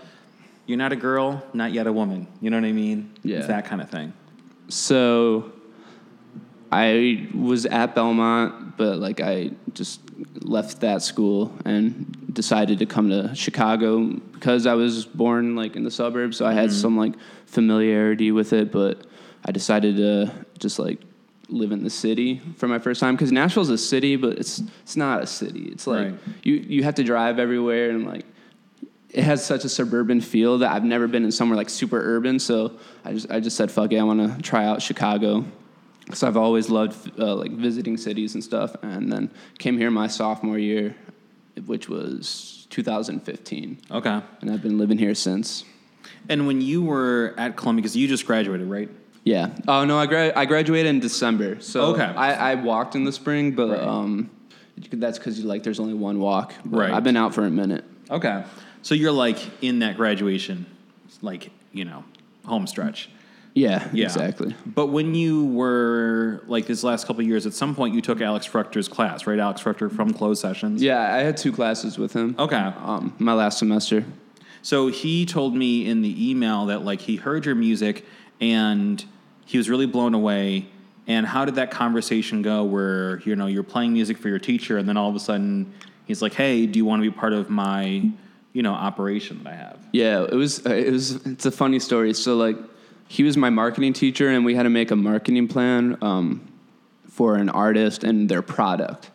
you're 0.65 0.77
not 0.77 0.91
a 0.91 0.97
girl, 0.97 1.43
not 1.53 1.71
yet 1.71 1.87
a 1.87 1.93
woman. 1.93 2.27
You 2.41 2.49
know 2.49 2.57
what 2.57 2.65
I 2.65 2.73
mean? 2.73 3.13
Yeah. 3.23 3.37
It's 3.37 3.47
that 3.47 3.65
kind 3.65 3.81
of 3.81 3.89
thing. 3.89 4.13
So 4.67 5.51
I 6.71 7.27
was 7.33 7.65
at 7.65 7.95
Belmont, 7.95 8.77
but 8.77 8.99
like 8.99 9.21
I 9.21 9.51
just 9.73 10.01
left 10.41 10.81
that 10.81 11.01
school 11.01 11.53
and 11.65 12.33
decided 12.33 12.79
to 12.79 12.85
come 12.85 13.09
to 13.09 13.33
Chicago 13.33 14.03
because 14.03 14.67
I 14.67 14.73
was 14.73 15.05
born 15.05 15.55
like 15.55 15.75
in 15.75 15.83
the 15.83 15.91
suburbs, 15.91 16.37
so 16.37 16.45
I 16.45 16.53
had 16.53 16.69
mm-hmm. 16.69 16.79
some 16.79 16.97
like 16.97 17.13
familiarity 17.45 18.31
with 18.31 18.53
it, 18.53 18.71
but 18.71 19.05
I 19.45 19.51
decided 19.51 19.97
to 19.97 20.31
just 20.59 20.79
like 20.79 20.99
live 21.49 21.71
in 21.71 21.83
the 21.83 21.89
city 21.89 22.41
for 22.57 22.67
my 22.67 22.79
first 22.79 22.99
time 22.99 23.15
because 23.15 23.31
Nashville's 23.31 23.69
a 23.69 23.77
city, 23.77 24.15
but 24.15 24.37
it's 24.37 24.59
it's 24.83 24.95
not 24.95 25.23
a 25.23 25.27
city. 25.27 25.69
It's 25.71 25.87
like 25.87 26.11
Right. 26.11 26.19
you 26.43 26.55
you 26.55 26.83
have 26.83 26.95
to 26.95 27.03
drive 27.03 27.39
everywhere 27.39 27.89
and 27.89 28.05
like 28.05 28.25
it 29.11 29.23
has 29.23 29.43
such 29.43 29.65
a 29.65 29.69
suburban 29.69 30.21
feel 30.21 30.59
that 30.59 30.71
I've 30.71 30.83
never 30.83 31.07
been 31.07 31.23
in 31.25 31.31
somewhere 31.31 31.57
like 31.57 31.69
super 31.69 31.99
urban. 31.99 32.39
So 32.39 32.73
I 33.03 33.13
just 33.13 33.31
I 33.31 33.39
just 33.39 33.57
said 33.57 33.71
fuck 33.71 33.91
it, 33.91 33.97
I 33.99 34.03
want 34.03 34.35
to 34.35 34.41
try 34.41 34.65
out 34.65 34.81
Chicago 34.81 35.43
because 36.05 36.23
I've 36.23 36.37
always 36.37 36.69
loved 36.69 37.19
uh, 37.19 37.35
like 37.35 37.51
visiting 37.51 37.97
cities 37.97 38.33
and 38.35 38.43
stuff. 38.43 38.75
And 38.81 39.11
then 39.11 39.31
came 39.57 39.77
here 39.77 39.91
my 39.91 40.07
sophomore 40.07 40.57
year, 40.57 40.95
which 41.65 41.87
was 41.89 42.67
2015, 42.71 43.77
Okay. 43.91 44.21
and 44.41 44.51
I've 44.51 44.61
been 44.63 44.77
living 44.77 44.97
here 44.97 45.13
since. 45.15 45.65
And 46.27 46.47
when 46.47 46.61
you 46.61 46.81
were 46.83 47.33
at 47.37 47.55
Columbia, 47.57 47.81
because 47.81 47.95
you 47.95 48.07
just 48.07 48.25
graduated, 48.25 48.67
right? 48.67 48.89
Yeah. 49.23 49.49
Oh 49.67 49.85
no, 49.85 49.97
I 49.97 50.05
gra- 50.05 50.33
I 50.35 50.45
graduated 50.45 50.89
in 50.89 50.99
December. 50.99 51.59
So 51.61 51.81
Okay. 51.93 52.03
I, 52.03 52.51
I 52.51 52.55
walked 52.55 52.95
in 52.95 53.03
the 53.03 53.11
spring, 53.11 53.51
but 53.53 53.69
Right. 53.69 53.81
um, 53.81 54.29
that's 54.91 55.17
because 55.17 55.43
like 55.43 55.63
there's 55.63 55.79
only 55.79 55.93
one 55.93 56.19
walk. 56.19 56.53
But 56.65 56.77
Right. 56.79 56.91
I've 56.93 57.03
been 57.03 57.17
out 57.17 57.33
for 57.35 57.45
a 57.45 57.49
minute. 57.51 57.83
Okay. 58.09 58.43
So 58.81 58.95
you're 58.95 59.11
like 59.11 59.37
in 59.61 59.79
that 59.79 59.97
graduation, 59.97 60.65
like, 61.21 61.51
you 61.73 61.85
know, 61.85 62.03
home 62.45 62.65
stretch. 62.65 63.09
Yeah. 63.53 63.87
Yeah. 63.91 64.05
Exactly. 64.05 64.55
But 64.65 64.87
when 64.87 65.13
you 65.15 65.45
were 65.47 66.43
like 66.47 66.65
this 66.65 66.83
last 66.83 67.05
couple 67.07 67.21
of 67.21 67.27
years, 67.27 67.45
at 67.45 67.53
some 67.53 67.75
point 67.75 67.93
you 67.93 68.01
took 68.01 68.21
Alex 68.21 68.47
Fruchter's 68.47 68.87
class, 68.87 69.27
right? 69.27 69.37
Alex 69.37 69.61
Fruchter 69.61 69.91
from 69.93 70.13
Closed 70.13 70.39
Sessions. 70.41 70.81
Yeah, 70.81 70.99
I 71.13 71.17
had 71.19 71.35
two 71.35 71.51
classes 71.51 71.97
with 71.97 72.13
him. 72.13 72.35
Okay. 72.39 72.55
Um, 72.55 73.13
my 73.19 73.33
last 73.33 73.57
semester. 73.59 74.05
So 74.61 74.87
he 74.87 75.25
told 75.25 75.55
me 75.55 75.87
in 75.89 76.01
the 76.01 76.29
email 76.31 76.67
that 76.67 76.83
like 76.85 77.01
he 77.01 77.17
heard 77.17 77.45
your 77.45 77.55
music 77.55 78.05
and 78.41 79.03
he 79.45 79.57
was 79.57 79.69
really 79.69 79.85
blown 79.85 80.13
away. 80.13 80.67
And 81.07 81.25
how 81.25 81.45
did 81.45 81.55
that 81.55 81.71
conversation 81.71 82.41
go 82.41 82.63
where, 82.63 83.19
you 83.21 83.35
know, 83.35 83.47
you're 83.47 83.63
playing 83.63 83.93
music 83.93 84.17
for 84.17 84.29
your 84.29 84.39
teacher 84.39 84.77
and 84.77 84.87
then 84.87 84.95
all 84.97 85.09
of 85.09 85.15
a 85.15 85.19
sudden 85.19 85.73
he's 86.05 86.21
like, 86.21 86.33
Hey, 86.33 86.65
do 86.67 86.77
you 86.77 86.85
want 86.85 87.01
to 87.03 87.09
be 87.09 87.15
part 87.15 87.33
of 87.33 87.49
my, 87.49 88.09
you 88.53 88.61
know, 88.61 88.73
operation 88.73 89.43
that 89.43 89.53
I 89.53 89.55
have? 89.55 89.79
Yeah, 89.91 90.23
it 90.23 90.35
was. 90.35 90.65
uh, 90.65 90.69
It 90.69 90.91
was. 90.91 91.25
It's 91.25 91.45
a 91.47 91.51
funny 91.51 91.79
story. 91.79 92.13
So 92.13 92.35
like, 92.35 92.57
he 93.07 93.23
was 93.23 93.35
my 93.37 93.49
marketing 93.49 93.93
teacher, 93.93 94.29
and 94.29 94.45
we 94.45 94.53
had 94.53 94.63
to 94.63 94.69
make 94.69 94.91
a 94.91 94.95
marketing 94.95 95.47
plan 95.47 95.97
um, 96.03 96.47
for 97.09 97.35
an 97.37 97.49
artist 97.49 98.03
and 98.03 98.29
their 98.29 98.43
product. 98.43 99.09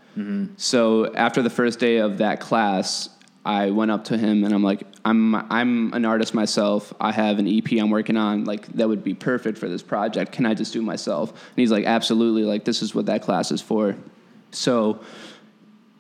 So 0.56 1.12
after 1.14 1.42
the 1.42 1.50
first 1.50 1.78
day 1.80 1.96
of 1.98 2.18
that 2.18 2.38
class, 2.40 3.08
I 3.44 3.70
went 3.70 3.90
up 3.90 4.04
to 4.04 4.16
him 4.16 4.44
and 4.44 4.54
I'm 4.54 4.62
like, 4.62 4.84
I'm 5.04 5.34
I'm 5.34 5.92
an 5.92 6.04
artist 6.04 6.32
myself. 6.32 6.94
I 6.98 7.12
have 7.12 7.38
an 7.38 7.46
EP 7.46 7.72
I'm 7.72 7.90
working 7.90 8.16
on. 8.16 8.44
Like 8.44 8.66
that 8.74 8.88
would 8.88 9.04
be 9.04 9.14
perfect 9.14 9.58
for 9.58 9.68
this 9.68 9.82
project. 9.82 10.32
Can 10.32 10.46
I 10.46 10.54
just 10.54 10.72
do 10.72 10.80
myself? 10.80 11.30
And 11.30 11.56
he's 11.56 11.70
like, 11.70 11.84
absolutely. 11.84 12.44
Like 12.44 12.64
this 12.64 12.80
is 12.80 12.94
what 12.94 13.06
that 13.06 13.22
class 13.22 13.50
is 13.50 13.60
for. 13.60 13.96
So 14.52 15.00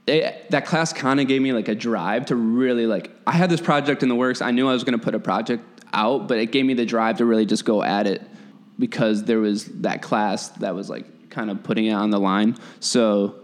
it, 0.06 0.50
that 0.50 0.66
class 0.66 0.92
kind 0.92 1.20
of 1.20 1.28
gave 1.28 1.42
me 1.42 1.52
like 1.52 1.68
a 1.68 1.74
drive 1.74 2.26
to 2.26 2.36
really 2.36 2.86
like 2.86 3.10
i 3.26 3.32
had 3.32 3.48
this 3.48 3.60
project 3.60 4.02
in 4.02 4.08
the 4.10 4.14
works 4.14 4.42
i 4.42 4.50
knew 4.50 4.68
i 4.68 4.72
was 4.72 4.84
going 4.84 4.98
to 4.98 5.02
put 5.02 5.14
a 5.14 5.18
project 5.18 5.64
out 5.94 6.28
but 6.28 6.38
it 6.38 6.52
gave 6.52 6.66
me 6.66 6.74
the 6.74 6.84
drive 6.84 7.16
to 7.18 7.24
really 7.24 7.46
just 7.46 7.64
go 7.64 7.82
at 7.82 8.06
it 8.06 8.20
because 8.78 9.24
there 9.24 9.38
was 9.38 9.64
that 9.64 10.02
class 10.02 10.50
that 10.50 10.74
was 10.74 10.90
like 10.90 11.30
kind 11.30 11.50
of 11.50 11.62
putting 11.62 11.86
it 11.86 11.92
on 11.92 12.10
the 12.10 12.20
line 12.20 12.54
so 12.80 13.34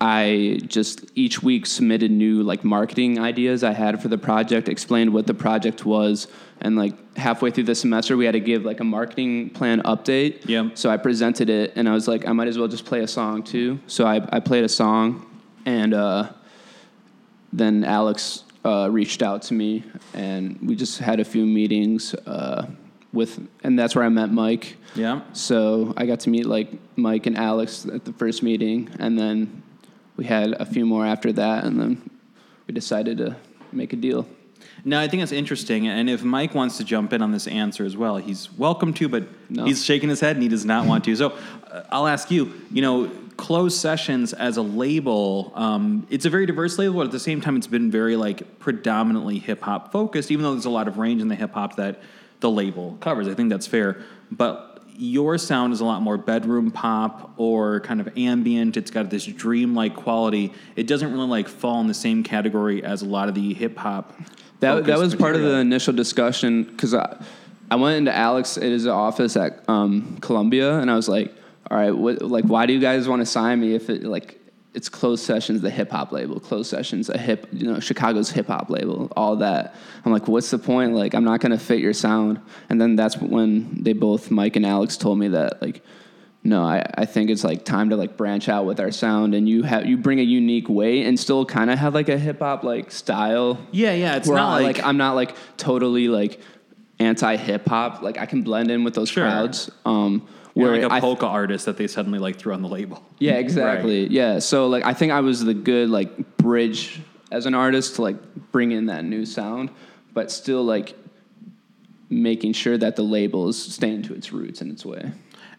I 0.00 0.60
just 0.66 1.04
each 1.14 1.42
week 1.42 1.66
submitted 1.66 2.10
new 2.10 2.42
like 2.42 2.64
marketing 2.64 3.18
ideas 3.18 3.62
I 3.62 3.72
had 3.72 4.00
for 4.00 4.08
the 4.08 4.16
project, 4.16 4.68
explained 4.68 5.12
what 5.12 5.26
the 5.26 5.34
project 5.34 5.84
was, 5.84 6.26
and 6.62 6.74
like 6.74 6.94
halfway 7.16 7.50
through 7.50 7.64
the 7.64 7.74
semester 7.74 8.16
we 8.16 8.24
had 8.24 8.32
to 8.32 8.40
give 8.40 8.64
like 8.64 8.80
a 8.80 8.84
marketing 8.84 9.50
plan 9.50 9.82
update. 9.82 10.48
Yep. 10.48 10.78
So 10.78 10.88
I 10.88 10.96
presented 10.96 11.50
it, 11.50 11.74
and 11.76 11.86
I 11.86 11.92
was 11.92 12.08
like, 12.08 12.26
I 12.26 12.32
might 12.32 12.48
as 12.48 12.58
well 12.58 12.68
just 12.68 12.86
play 12.86 13.00
a 13.00 13.08
song 13.08 13.42
too. 13.42 13.78
So 13.86 14.06
I 14.06 14.26
I 14.32 14.40
played 14.40 14.64
a 14.64 14.70
song, 14.70 15.26
and 15.66 15.92
uh, 15.92 16.30
then 17.52 17.84
Alex 17.84 18.44
uh, 18.64 18.88
reached 18.90 19.22
out 19.22 19.42
to 19.42 19.54
me, 19.54 19.84
and 20.14 20.58
we 20.62 20.76
just 20.76 20.98
had 20.98 21.20
a 21.20 21.24
few 21.26 21.44
meetings 21.44 22.14
uh, 22.26 22.66
with, 23.12 23.46
and 23.64 23.78
that's 23.78 23.94
where 23.94 24.04
I 24.04 24.08
met 24.08 24.32
Mike. 24.32 24.76
Yeah. 24.94 25.20
So 25.34 25.92
I 25.98 26.06
got 26.06 26.20
to 26.20 26.30
meet 26.30 26.46
like 26.46 26.72
Mike 26.96 27.26
and 27.26 27.36
Alex 27.36 27.84
at 27.84 28.06
the 28.06 28.14
first 28.14 28.42
meeting, 28.42 28.88
and 28.98 29.18
then 29.18 29.62
we 30.20 30.26
had 30.26 30.52
a 30.60 30.66
few 30.66 30.84
more 30.84 31.06
after 31.06 31.32
that, 31.32 31.64
and 31.64 31.80
then 31.80 32.10
we 32.66 32.74
decided 32.74 33.16
to 33.16 33.34
make 33.72 33.94
a 33.94 33.96
deal. 33.96 34.28
No, 34.84 35.00
I 35.00 35.08
think 35.08 35.22
it's 35.22 35.32
interesting, 35.32 35.88
and 35.88 36.10
if 36.10 36.22
Mike 36.22 36.54
wants 36.54 36.76
to 36.76 36.84
jump 36.84 37.14
in 37.14 37.22
on 37.22 37.32
this 37.32 37.46
answer 37.46 37.86
as 37.86 37.96
well, 37.96 38.18
he's 38.18 38.52
welcome 38.58 38.92
to. 38.94 39.08
But 39.08 39.24
No. 39.48 39.64
he's 39.64 39.82
shaking 39.82 40.10
his 40.10 40.20
head 40.20 40.36
and 40.36 40.42
he 40.42 40.50
does 40.50 40.66
not 40.66 40.86
want 40.86 41.04
to. 41.04 41.16
So 41.16 41.30
uh, 41.72 41.84
I'll 41.90 42.06
ask 42.06 42.30
you. 42.30 42.52
You 42.70 42.82
know, 42.82 43.10
closed 43.38 43.78
sessions 43.80 44.34
as 44.34 44.58
a 44.58 44.62
label, 44.62 45.52
um, 45.54 46.06
it's 46.10 46.26
a 46.26 46.30
very 46.30 46.44
diverse 46.44 46.78
label, 46.78 46.96
but 46.96 47.06
at 47.06 47.12
the 47.12 47.18
same 47.18 47.40
time, 47.40 47.56
it's 47.56 47.66
been 47.66 47.90
very 47.90 48.16
like 48.16 48.58
predominantly 48.58 49.38
hip 49.38 49.62
hop 49.62 49.90
focused. 49.90 50.30
Even 50.30 50.42
though 50.42 50.52
there's 50.52 50.66
a 50.66 50.70
lot 50.70 50.86
of 50.86 50.98
range 50.98 51.22
in 51.22 51.28
the 51.28 51.34
hip 51.34 51.54
hop 51.54 51.76
that 51.76 52.02
the 52.40 52.50
label 52.50 52.98
covers, 53.00 53.26
I 53.26 53.32
think 53.32 53.48
that's 53.48 53.66
fair. 53.66 54.02
But 54.30 54.69
your 55.00 55.38
sound 55.38 55.72
is 55.72 55.80
a 55.80 55.84
lot 55.84 56.02
more 56.02 56.18
bedroom 56.18 56.70
pop 56.70 57.32
or 57.38 57.80
kind 57.80 58.00
of 58.00 58.16
ambient. 58.18 58.76
It's 58.76 58.90
got 58.90 59.08
this 59.08 59.24
dreamlike 59.24 59.96
quality. 59.96 60.52
It 60.76 60.86
doesn't 60.86 61.10
really 61.10 61.26
like 61.26 61.48
fall 61.48 61.80
in 61.80 61.86
the 61.86 61.94
same 61.94 62.22
category 62.22 62.84
as 62.84 63.00
a 63.00 63.06
lot 63.06 63.28
of 63.28 63.34
the 63.34 63.54
hip 63.54 63.78
hop. 63.78 64.12
That, 64.60 64.84
that 64.84 64.98
was 64.98 65.14
part 65.14 65.36
of 65.36 65.42
the 65.42 65.54
initial 65.54 65.94
discussion 65.94 66.64
because 66.64 66.92
I, 66.92 67.16
I 67.70 67.76
went 67.76 67.96
into 67.96 68.14
Alex 68.14 68.58
at 68.58 68.64
his 68.64 68.86
office 68.86 69.36
at 69.36 69.66
um, 69.68 70.18
Columbia 70.20 70.78
and 70.78 70.90
I 70.90 70.96
was 70.96 71.08
like, 71.08 71.34
all 71.70 71.78
right, 71.78 71.96
what, 71.96 72.20
like, 72.20 72.44
why 72.44 72.66
do 72.66 72.74
you 72.74 72.80
guys 72.80 73.08
want 73.08 73.20
to 73.20 73.26
sign 73.26 73.58
me 73.60 73.74
if 73.74 73.88
it 73.88 74.04
like 74.04 74.38
it's 74.72 74.88
closed 74.88 75.24
sessions, 75.24 75.60
the 75.62 75.70
hip 75.70 75.90
hop 75.90 76.12
label, 76.12 76.38
closed 76.38 76.70
sessions, 76.70 77.08
a 77.08 77.18
hip, 77.18 77.48
you 77.52 77.66
know, 77.66 77.80
Chicago's 77.80 78.30
hip 78.30 78.46
hop 78.46 78.70
label, 78.70 79.12
all 79.16 79.36
that. 79.36 79.74
I'm 80.04 80.12
like, 80.12 80.28
what's 80.28 80.50
the 80.50 80.58
point? 80.58 80.94
Like, 80.94 81.14
I'm 81.14 81.24
not 81.24 81.40
gonna 81.40 81.58
fit 81.58 81.80
your 81.80 81.92
sound. 81.92 82.40
And 82.68 82.80
then 82.80 82.94
that's 82.96 83.16
when 83.16 83.82
they 83.82 83.92
both, 83.92 84.30
Mike 84.30 84.56
and 84.56 84.64
Alex, 84.64 84.96
told 84.96 85.18
me 85.18 85.28
that 85.28 85.60
like, 85.60 85.82
no, 86.42 86.62
I, 86.62 86.88
I 86.94 87.04
think 87.04 87.30
it's 87.30 87.44
like 87.44 87.64
time 87.64 87.90
to 87.90 87.96
like 87.96 88.16
branch 88.16 88.48
out 88.48 88.64
with 88.64 88.80
our 88.80 88.90
sound 88.90 89.34
and 89.34 89.48
you 89.48 89.62
have 89.64 89.84
you 89.86 89.98
bring 89.98 90.20
a 90.20 90.22
unique 90.22 90.68
way 90.70 91.02
and 91.02 91.18
still 91.20 91.44
kind 91.44 91.68
of 91.70 91.78
have 91.78 91.92
like 91.94 92.08
a 92.08 92.16
hip 92.16 92.38
hop 92.38 92.62
like 92.64 92.90
style 92.92 93.58
Yeah, 93.72 93.92
yeah. 93.92 94.16
It's 94.16 94.28
not 94.28 94.60
I, 94.60 94.62
like, 94.62 94.76
like, 94.78 94.86
I'm 94.86 94.96
not 94.96 95.16
like 95.16 95.34
totally 95.58 96.08
like 96.08 96.40
anti 96.98 97.36
hip 97.36 97.66
hop. 97.68 98.02
Like 98.02 98.18
I 98.18 98.24
can 98.26 98.42
blend 98.42 98.70
in 98.70 98.84
with 98.84 98.94
those 98.94 99.10
Sure. 99.10 99.24
crowds. 99.24 99.70
Um, 99.84 100.26
you're 100.54 100.76
like 100.76 100.98
a 100.98 101.00
polka 101.00 101.26
artist 101.26 101.66
that 101.66 101.76
they 101.76 101.86
suddenly 101.86 102.18
like 102.18 102.36
threw 102.36 102.52
on 102.52 102.62
the 102.62 102.68
label. 102.68 103.02
yeah, 103.18 103.34
exactly. 103.34 104.06
Yeah. 104.08 104.38
So 104.38 104.68
like 104.68 104.84
I 104.84 104.94
think 104.94 105.12
I 105.12 105.20
was 105.20 105.44
the 105.44 105.54
good 105.54 105.90
like 105.90 106.36
bridge 106.36 107.00
as 107.30 107.46
an 107.46 107.54
artist 107.54 107.96
to 107.96 108.02
like 108.02 108.16
bring 108.52 108.72
in 108.72 108.86
that 108.86 109.04
new 109.04 109.24
sound, 109.24 109.70
but 110.12 110.30
still 110.30 110.64
like 110.64 110.94
making 112.08 112.52
sure 112.52 112.76
that 112.76 112.96
the 112.96 113.02
label 113.02 113.48
is 113.48 113.62
staying 113.62 114.02
to 114.02 114.14
its 114.14 114.32
roots 114.32 114.60
in 114.60 114.70
its 114.70 114.84
way. 114.84 115.12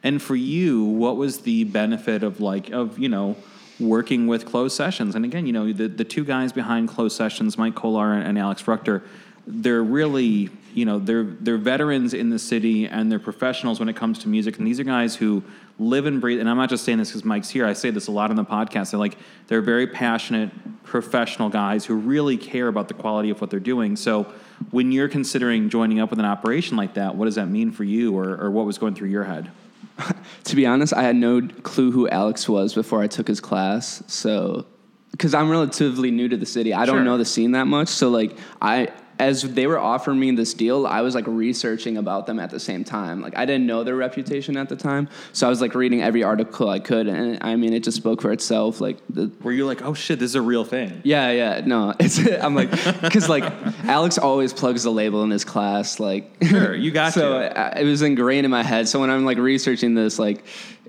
And 0.04 0.22
for 0.22 0.36
you, 0.36 0.84
what 0.84 1.16
was 1.16 1.42
the 1.42 1.64
benefit 1.66 2.24
of 2.24 2.42
like 2.42 2.72
of 2.72 3.00
you 3.00 3.10
know 3.10 3.36
working 3.80 4.28
with 4.28 4.46
closed 4.46 4.76
sessions? 4.76 5.16
And 5.16 5.24
again, 5.26 5.46
you 5.46 5.54
know 5.54 5.72
the 5.72 5.88
the 5.88 6.04
two 6.04 6.26
guys 6.26 6.52
behind 6.52 6.90
closed 6.90 7.16
sessions, 7.16 7.58
Mike 7.58 7.76
Kolar 7.76 8.14
and, 8.14 8.28
and 8.28 8.38
Alex 8.38 8.62
Fruchter, 8.62 9.04
they're 9.48 9.84
really 9.84 10.50
you 10.74 10.86
know 10.86 11.00
they're 11.00 11.24
they're 11.24 11.58
veterans 11.58 12.14
in 12.14 12.30
the 12.30 12.40
city 12.40 12.88
and 12.88 13.12
they're 13.12 13.20
professionals 13.20 13.80
when 13.80 13.90
it 13.90 13.96
comes 13.96 14.20
to 14.20 14.28
music. 14.28 14.58
And 14.58 14.68
these 14.68 14.80
are 14.80 14.84
guys 14.84 15.16
who 15.16 15.44
live 15.80 16.06
and 16.06 16.22
breathe. 16.22 16.40
And 16.40 16.50
I'm 16.50 16.58
not 16.58 16.70
just 16.70 16.84
saying 16.84 16.98
this 16.98 17.10
because 17.10 17.26
Mike's 17.26 17.50
here. 17.50 17.66
I 17.66 17.74
say 17.74 17.90
this 17.90 18.08
a 18.08 18.12
lot 18.12 18.30
on 18.30 18.36
the 18.36 18.46
podcast. 18.46 18.92
They're 18.92 19.00
like 19.00 19.18
they're 19.48 19.62
very 19.62 19.88
passionate, 19.88 20.52
professional 20.84 21.50
guys 21.50 21.86
who 21.86 21.96
really 21.96 22.38
care 22.38 22.68
about 22.68 22.88
the 22.88 22.94
quality 22.94 23.30
of 23.30 23.42
what 23.42 23.50
they're 23.50 23.60
doing. 23.60 23.96
So. 23.96 24.32
When 24.70 24.92
you're 24.92 25.10
considering 25.10 25.70
joining 25.70 26.00
up 26.00 26.12
with 26.12 26.20
an 26.20 26.26
operation 26.26 26.78
like 26.78 26.94
that, 26.94 27.16
what 27.16 27.26
does 27.26 27.34
that 27.34 27.48
mean 27.48 27.72
for 27.72 27.84
you, 27.84 28.16
or, 28.16 28.40
or 28.40 28.52
what 28.52 28.68
was 28.68 28.78
going 28.78 28.94
through 28.94 29.10
your 29.10 29.24
head? 29.24 29.50
To 30.46 30.56
be 30.56 30.66
honest, 30.66 30.94
I 30.94 31.04
had 31.04 31.16
no 31.16 31.42
clue 31.64 31.92
who 31.92 32.10
Alex 32.10 32.50
was 32.50 32.74
before 32.74 33.02
I 33.02 33.08
took 33.08 33.28
his 33.28 33.40
class. 33.40 34.04
So, 34.08 34.66
because 35.12 35.34
I'm 35.34 35.50
relatively 35.50 36.12
new 36.12 36.28
to 36.30 36.38
the 36.38 36.46
city, 36.46 36.74
I 36.74 36.86
don't 36.86 37.06
know 37.06 37.18
the 37.18 37.26
scene 37.26 37.52
that 37.52 37.68
much. 37.68 37.90
So, 37.90 38.10
like, 38.10 38.38
I 38.62 38.90
as 39.22 39.44
they 39.44 39.68
were 39.68 39.78
offering 39.78 40.20
me 40.20 40.32
this 40.32 40.56
deal, 40.56 40.88
I 40.88 41.02
was 41.02 41.14
like 41.14 41.28
researching 41.28 41.98
about 41.98 42.26
them 42.26 42.40
at 42.40 42.50
the 42.50 42.60
same 42.60 42.84
time. 42.84 43.22
Like, 43.22 43.38
I 43.38 43.46
didn't 43.46 43.68
know 43.68 43.84
their 43.84 43.96
reputation 43.96 44.58
at 44.58 44.68
the 44.68 44.76
time, 44.76 45.10
so 45.32 45.46
I 45.46 45.50
was 45.52 45.62
like 45.62 45.76
reading 45.76 46.02
every 46.02 46.24
article 46.24 46.70
I 46.70 46.80
could, 46.80 47.08
and 47.08 47.38
I 47.42 47.56
mean, 47.56 47.72
it 47.72 47.84
just 47.84 47.98
spoke 47.98 48.20
for 48.20 48.32
itself. 48.32 48.82
Like, 48.82 48.98
the, 49.10 49.32
Were 49.44 49.52
you 49.52 49.68
like, 49.68 49.84
oh 49.84 49.94
shit, 49.94 50.18
this 50.18 50.32
is 50.32 50.36
a 50.36 50.42
real 50.42 50.66
thing? 50.66 51.02
yeah, 51.04 51.30
yeah, 51.30 51.62
no, 51.64 51.94
it's 52.00 52.18
I'm 52.42 52.56
like, 52.56 52.72
because 52.72 53.30
like 53.30 53.44
Alex 53.86 54.18
always 54.18 54.54
plugs 54.54 54.82
the 54.82 54.92
label 54.92 55.22
in 55.24 55.30
his 55.30 55.46
class, 55.46 56.00
like 56.00 56.32
Sure, 56.44 56.74
you 56.74 56.90
got 56.90 57.14
so 57.14 57.40
to. 57.42 57.60
I, 57.60 57.70
uh, 57.70 57.80
it 57.80 57.84
was 57.84 58.02
ingrained 58.02 58.46
in 58.46 58.52
my 58.52 58.64
head. 58.64 58.88
So 58.88 59.00
when 59.00 59.12
I'm 59.12 59.24
like 59.24 59.38
researching 59.38 59.94
this, 59.94 60.18
like 60.18 60.44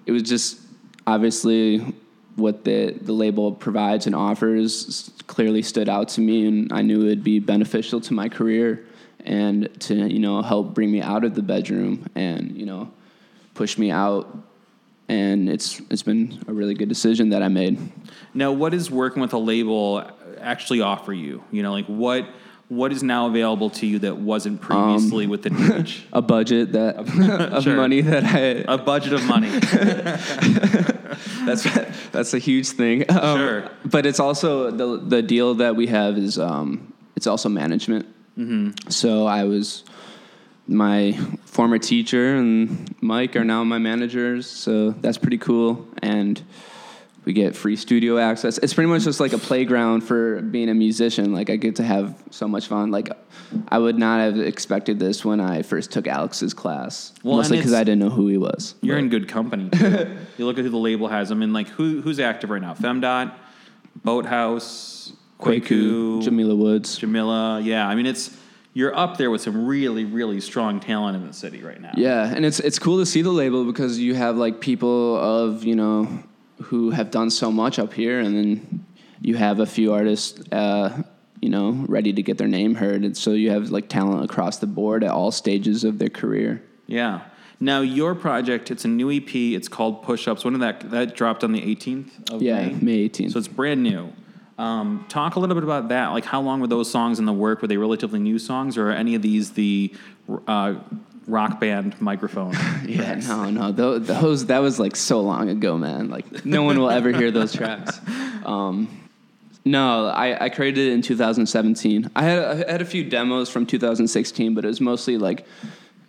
it 0.06 0.12
was 0.12 0.22
just 0.22 0.58
obviously 1.06 1.94
what 2.36 2.64
the 2.64 2.96
the 3.00 3.12
label 3.12 3.52
provides 3.52 4.06
and 4.06 4.14
offers 4.14 5.10
clearly 5.26 5.62
stood 5.62 5.88
out 5.88 6.08
to 6.10 6.20
me, 6.20 6.46
and 6.46 6.72
I 6.72 6.82
knew 6.82 7.06
it'd 7.06 7.24
be 7.24 7.38
beneficial 7.38 8.00
to 8.02 8.14
my 8.14 8.28
career 8.28 8.84
and 9.24 9.68
to 9.80 9.94
you 9.94 10.18
know 10.18 10.42
help 10.42 10.74
bring 10.74 10.90
me 10.90 11.00
out 11.00 11.24
of 11.24 11.34
the 11.34 11.42
bedroom 11.42 12.06
and 12.14 12.56
you 12.56 12.66
know 12.66 12.90
push 13.54 13.78
me 13.78 13.90
out. 13.90 14.38
And 15.08 15.50
it's 15.50 15.80
it's 15.90 16.02
been 16.02 16.42
a 16.46 16.52
really 16.52 16.74
good 16.74 16.88
decision 16.88 17.30
that 17.30 17.42
I 17.42 17.48
made. 17.48 17.78
Now, 18.32 18.52
what 18.52 18.72
does 18.72 18.90
working 18.90 19.20
with 19.20 19.32
a 19.34 19.38
label 19.38 20.08
actually 20.40 20.80
offer 20.80 21.12
you? 21.12 21.42
You 21.50 21.62
know, 21.62 21.72
like 21.72 21.86
what 21.86 22.26
what 22.72 22.90
is 22.92 23.02
now 23.02 23.26
available 23.26 23.68
to 23.70 23.86
you 23.86 23.98
that 23.98 24.16
wasn't 24.16 24.60
previously 24.60 25.26
within 25.26 25.54
reach? 25.54 26.04
A 26.12 26.22
budget 26.22 26.72
that 26.72 26.96
of 27.52 27.62
Sure. 27.64 27.76
money 27.76 28.00
that 28.00 28.24
I 28.24 28.64
A 28.72 28.78
budget 28.78 29.12
of 29.12 29.24
money. 29.26 29.50
that's 31.46 31.64
that's 32.10 32.34
a 32.34 32.38
huge 32.38 32.68
thing. 32.70 33.04
Um, 33.10 33.38
Sure. 33.38 33.70
But 33.84 34.06
it's 34.06 34.20
also 34.20 34.70
the 34.70 34.96
the 34.98 35.22
deal 35.22 35.54
that 35.54 35.76
we 35.76 35.86
have 35.88 36.16
is 36.16 36.38
um, 36.38 36.92
it's 37.16 37.26
also 37.26 37.48
management. 37.48 38.06
Mm-hmm. 38.38 38.88
So 38.90 39.26
I 39.26 39.44
was 39.44 39.84
my 40.66 41.12
former 41.44 41.78
teacher 41.78 42.36
and 42.36 42.94
Mike 43.00 43.36
are 43.36 43.44
now 43.44 43.64
my 43.64 43.78
managers. 43.78 44.46
So 44.46 44.92
that's 45.02 45.18
pretty 45.18 45.38
cool. 45.38 45.86
And 46.02 46.40
we 47.24 47.32
get 47.32 47.54
free 47.54 47.76
studio 47.76 48.18
access. 48.18 48.58
It's 48.58 48.74
pretty 48.74 48.88
much 48.88 49.04
just 49.04 49.20
like 49.20 49.32
a 49.32 49.38
playground 49.38 50.00
for 50.02 50.40
being 50.42 50.68
a 50.68 50.74
musician. 50.74 51.32
Like 51.32 51.50
I 51.50 51.56
get 51.56 51.76
to 51.76 51.84
have 51.84 52.20
so 52.30 52.48
much 52.48 52.66
fun. 52.66 52.90
Like 52.90 53.10
I 53.68 53.78
would 53.78 53.98
not 53.98 54.20
have 54.20 54.40
expected 54.40 54.98
this 54.98 55.24
when 55.24 55.40
I 55.40 55.62
first 55.62 55.92
took 55.92 56.06
Alex's 56.06 56.52
class. 56.52 57.12
Well, 57.22 57.36
mostly 57.36 57.58
because 57.58 57.74
I 57.74 57.84
didn't 57.84 58.00
know 58.00 58.10
who 58.10 58.26
he 58.26 58.38
was. 58.38 58.74
You're 58.80 58.98
in 58.98 59.08
good 59.08 59.28
company. 59.28 59.70
too. 59.70 60.16
you 60.38 60.46
look 60.46 60.58
at 60.58 60.64
who 60.64 60.70
the 60.70 60.76
label 60.76 61.08
has. 61.08 61.30
I 61.30 61.34
mean, 61.34 61.52
like 61.52 61.68
who 61.68 62.00
who's 62.00 62.18
active 62.18 62.50
right 62.50 62.62
now? 62.62 62.74
Femdot, 62.74 63.32
Boathouse, 64.04 65.12
Kweku, 65.38 66.22
Jamila 66.22 66.56
Woods. 66.56 66.96
Jamila. 66.98 67.60
Yeah, 67.60 67.86
I 67.86 67.94
mean 67.94 68.06
it's 68.06 68.36
you're 68.74 68.96
up 68.96 69.16
there 69.16 69.30
with 69.30 69.42
some 69.42 69.66
really 69.66 70.04
really 70.04 70.40
strong 70.40 70.80
talent 70.80 71.16
in 71.16 71.26
the 71.26 71.32
city 71.32 71.62
right 71.62 71.80
now. 71.80 71.92
Yeah, 71.96 72.24
and 72.24 72.44
it's 72.44 72.58
it's 72.58 72.80
cool 72.80 72.98
to 72.98 73.06
see 73.06 73.22
the 73.22 73.30
label 73.30 73.64
because 73.64 74.00
you 74.00 74.16
have 74.16 74.36
like 74.36 74.60
people 74.60 75.16
of 75.16 75.62
you 75.62 75.76
know 75.76 76.24
who 76.62 76.90
have 76.90 77.10
done 77.10 77.30
so 77.30 77.50
much 77.50 77.78
up 77.78 77.92
here, 77.92 78.20
and 78.20 78.36
then 78.36 78.86
you 79.20 79.36
have 79.36 79.60
a 79.60 79.66
few 79.66 79.92
artists, 79.92 80.40
uh, 80.52 81.02
you 81.40 81.48
know, 81.48 81.72
ready 81.88 82.12
to 82.12 82.22
get 82.22 82.38
their 82.38 82.48
name 82.48 82.74
heard, 82.74 83.04
and 83.04 83.16
so 83.16 83.32
you 83.32 83.50
have 83.50 83.70
like 83.70 83.88
talent 83.88 84.24
across 84.24 84.58
the 84.58 84.66
board 84.66 85.04
at 85.04 85.10
all 85.10 85.30
stages 85.30 85.84
of 85.84 85.98
their 85.98 86.10
career. 86.10 86.62
Yeah. 86.86 87.22
Now 87.60 87.80
your 87.80 88.14
project, 88.16 88.70
it's 88.72 88.84
a 88.84 88.88
new 88.88 89.10
EP. 89.10 89.34
It's 89.34 89.68
called 89.68 90.02
Push 90.02 90.26
Ups. 90.26 90.44
When 90.44 90.54
did 90.54 90.62
that 90.62 90.90
that 90.90 91.14
dropped 91.14 91.44
on 91.44 91.52
the 91.52 91.60
18th 91.60 92.32
of 92.32 92.42
Yeah, 92.42 92.66
May? 92.66 92.72
May 92.80 93.08
18th. 93.08 93.32
So 93.32 93.38
it's 93.38 93.48
brand 93.48 93.82
new. 93.82 94.12
Um, 94.58 95.06
talk 95.08 95.36
a 95.36 95.40
little 95.40 95.54
bit 95.54 95.64
about 95.64 95.88
that. 95.88 96.08
Like, 96.08 96.24
how 96.24 96.40
long 96.40 96.60
were 96.60 96.66
those 96.66 96.90
songs 96.90 97.18
in 97.18 97.24
the 97.24 97.32
work? 97.32 97.62
Were 97.62 97.68
they 97.68 97.76
relatively 97.76 98.18
new 98.18 98.38
songs, 98.38 98.76
or 98.76 98.90
are 98.90 98.92
any 98.92 99.14
of 99.14 99.22
these 99.22 99.52
the 99.52 99.94
uh, 100.46 100.74
rock 101.26 101.60
band 101.60 102.00
microphone? 102.00 102.54
Yeah, 102.86 103.14
no, 103.14 103.48
no, 103.50 103.72
tho- 103.72 103.98
those 104.00 104.46
that 104.46 104.58
was 104.58 104.78
like 104.80 104.96
so 104.96 105.20
long 105.20 105.48
ago, 105.48 105.78
man. 105.78 106.10
Like 106.10 106.44
no 106.44 106.62
one 106.64 106.78
will 106.78 106.90
ever 106.90 107.12
hear 107.12 107.30
those 107.30 107.52
tracks. 107.52 108.00
Um, 108.44 108.88
no, 109.64 110.06
I, 110.08 110.46
I 110.46 110.48
created 110.48 110.88
it 110.88 110.92
in 110.94 111.00
2017. 111.02 112.10
I 112.16 112.22
had 112.24 112.38
I 112.44 112.72
had 112.72 112.82
a 112.82 112.84
few 112.84 113.04
demos 113.04 113.48
from 113.48 113.66
2016, 113.66 114.52
but 114.54 114.64
it 114.64 114.68
was 114.68 114.80
mostly 114.80 115.16
like 115.16 115.46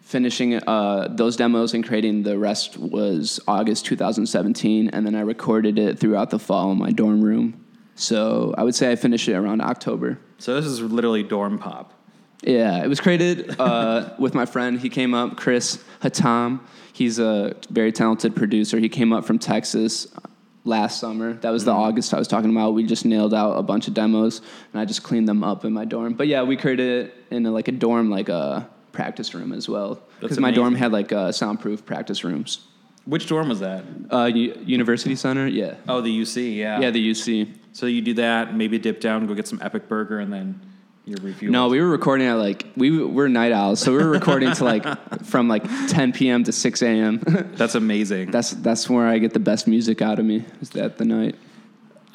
finishing 0.01 0.55
uh, 0.55 1.09
those 1.11 1.35
demos 1.35 1.75
and 1.75 1.85
creating 1.85 2.23
the 2.23 2.39
rest 2.39 2.77
was 2.77 3.39
August 3.47 3.85
2017, 3.85 4.89
and 4.89 5.05
then 5.05 5.13
I 5.13 5.21
recorded 5.21 5.77
it 5.77 5.99
throughout 5.99 6.31
the 6.31 6.39
fall 6.39 6.71
in 6.71 6.79
my 6.79 6.91
dorm 6.91 7.21
room. 7.21 7.63
So 7.95 8.53
I 8.57 8.63
would 8.63 8.73
say 8.75 8.91
I 8.91 8.95
finished 8.95 9.27
it 9.27 9.35
around 9.35 9.61
October. 9.61 10.17
So 10.39 10.55
this 10.55 10.65
is 10.65 10.81
literally 10.81 11.21
dorm 11.23 11.59
pop. 11.59 11.93
Yeah, 12.43 12.83
it 12.83 12.87
was 12.87 12.99
created 12.99 13.55
uh, 13.59 14.09
with 14.19 14.33
my 14.33 14.45
friend. 14.45 14.79
He 14.79 14.89
came 14.89 15.13
up, 15.13 15.37
Chris 15.37 15.83
Hatam. 16.01 16.59
He's 16.91 17.19
a 17.19 17.55
very 17.69 17.91
talented 17.91 18.35
producer. 18.35 18.77
He 18.79 18.89
came 18.89 19.13
up 19.13 19.25
from 19.25 19.39
Texas 19.39 20.07
last 20.65 20.99
summer. 20.99 21.33
That 21.33 21.49
was 21.51 21.65
the 21.65 21.71
August 21.71 22.13
I 22.13 22.19
was 22.19 22.27
talking 22.27 22.49
about. 22.51 22.73
We 22.73 22.83
just 22.85 23.05
nailed 23.05 23.33
out 23.33 23.53
a 23.53 23.63
bunch 23.63 23.87
of 23.87 23.93
demos, 23.93 24.41
and 24.71 24.79
I 24.81 24.85
just 24.85 25.03
cleaned 25.03 25.27
them 25.27 25.43
up 25.43 25.65
in 25.65 25.73
my 25.73 25.85
dorm. 25.85 26.13
But 26.13 26.27
yeah, 26.27 26.43
we 26.43 26.55
created 26.57 27.07
it 27.07 27.15
in 27.31 27.45
a, 27.45 27.51
like 27.51 27.67
a 27.67 27.71
dorm, 27.71 28.09
like 28.09 28.29
a 28.29 28.69
practice 28.91 29.33
room 29.33 29.53
as 29.53 29.67
well. 29.67 29.99
Because 30.19 30.39
my 30.39 30.51
dorm 30.51 30.75
had 30.75 30.91
like 30.91 31.11
uh, 31.11 31.31
soundproof 31.31 31.85
practice 31.85 32.23
rooms. 32.23 32.59
Which 33.05 33.27
dorm 33.27 33.49
was 33.49 33.59
that? 33.59 33.83
Uh, 34.09 34.25
U- 34.33 34.57
University 34.65 35.15
Center, 35.15 35.45
yeah, 35.47 35.75
Oh, 35.89 35.99
the 35.99 36.21
UC. 36.21 36.55
Yeah. 36.55 36.79
yeah, 36.79 36.89
the 36.89 37.11
UC. 37.11 37.53
so 37.73 37.85
you 37.85 38.01
do 38.01 38.13
that, 38.13 38.55
maybe 38.55 38.77
dip 38.79 39.01
down, 39.01 39.27
go 39.27 39.33
get 39.33 39.45
some 39.47 39.59
epic 39.61 39.89
burger, 39.89 40.19
and 40.19 40.31
then 40.31 40.61
your 41.05 41.17
review. 41.21 41.49
No, 41.49 41.67
we 41.67 41.81
were 41.81 41.89
recording 41.89 42.27
at 42.27 42.35
like 42.35 42.67
we 42.77 43.03
we're 43.03 43.27
night 43.27 43.51
owls, 43.51 43.79
so 43.79 43.91
we 43.91 43.97
were 43.97 44.09
recording 44.09 44.53
to 44.53 44.63
like 44.63 45.23
from 45.25 45.47
like 45.47 45.63
10 45.89 46.13
p.m. 46.13 46.43
to 46.45 46.51
6 46.51 46.81
a.m. 46.81 47.19
That's 47.55 47.75
amazing. 47.75 48.31
that's 48.31 48.51
that's 48.51 48.89
where 48.89 49.07
I 49.07 49.17
get 49.17 49.33
the 49.33 49.39
best 49.39 49.67
music 49.67 50.01
out 50.01 50.19
of 50.19 50.25
me. 50.25 50.45
Is 50.61 50.69
that 50.71 50.97
the 50.97 51.05
night? 51.05 51.35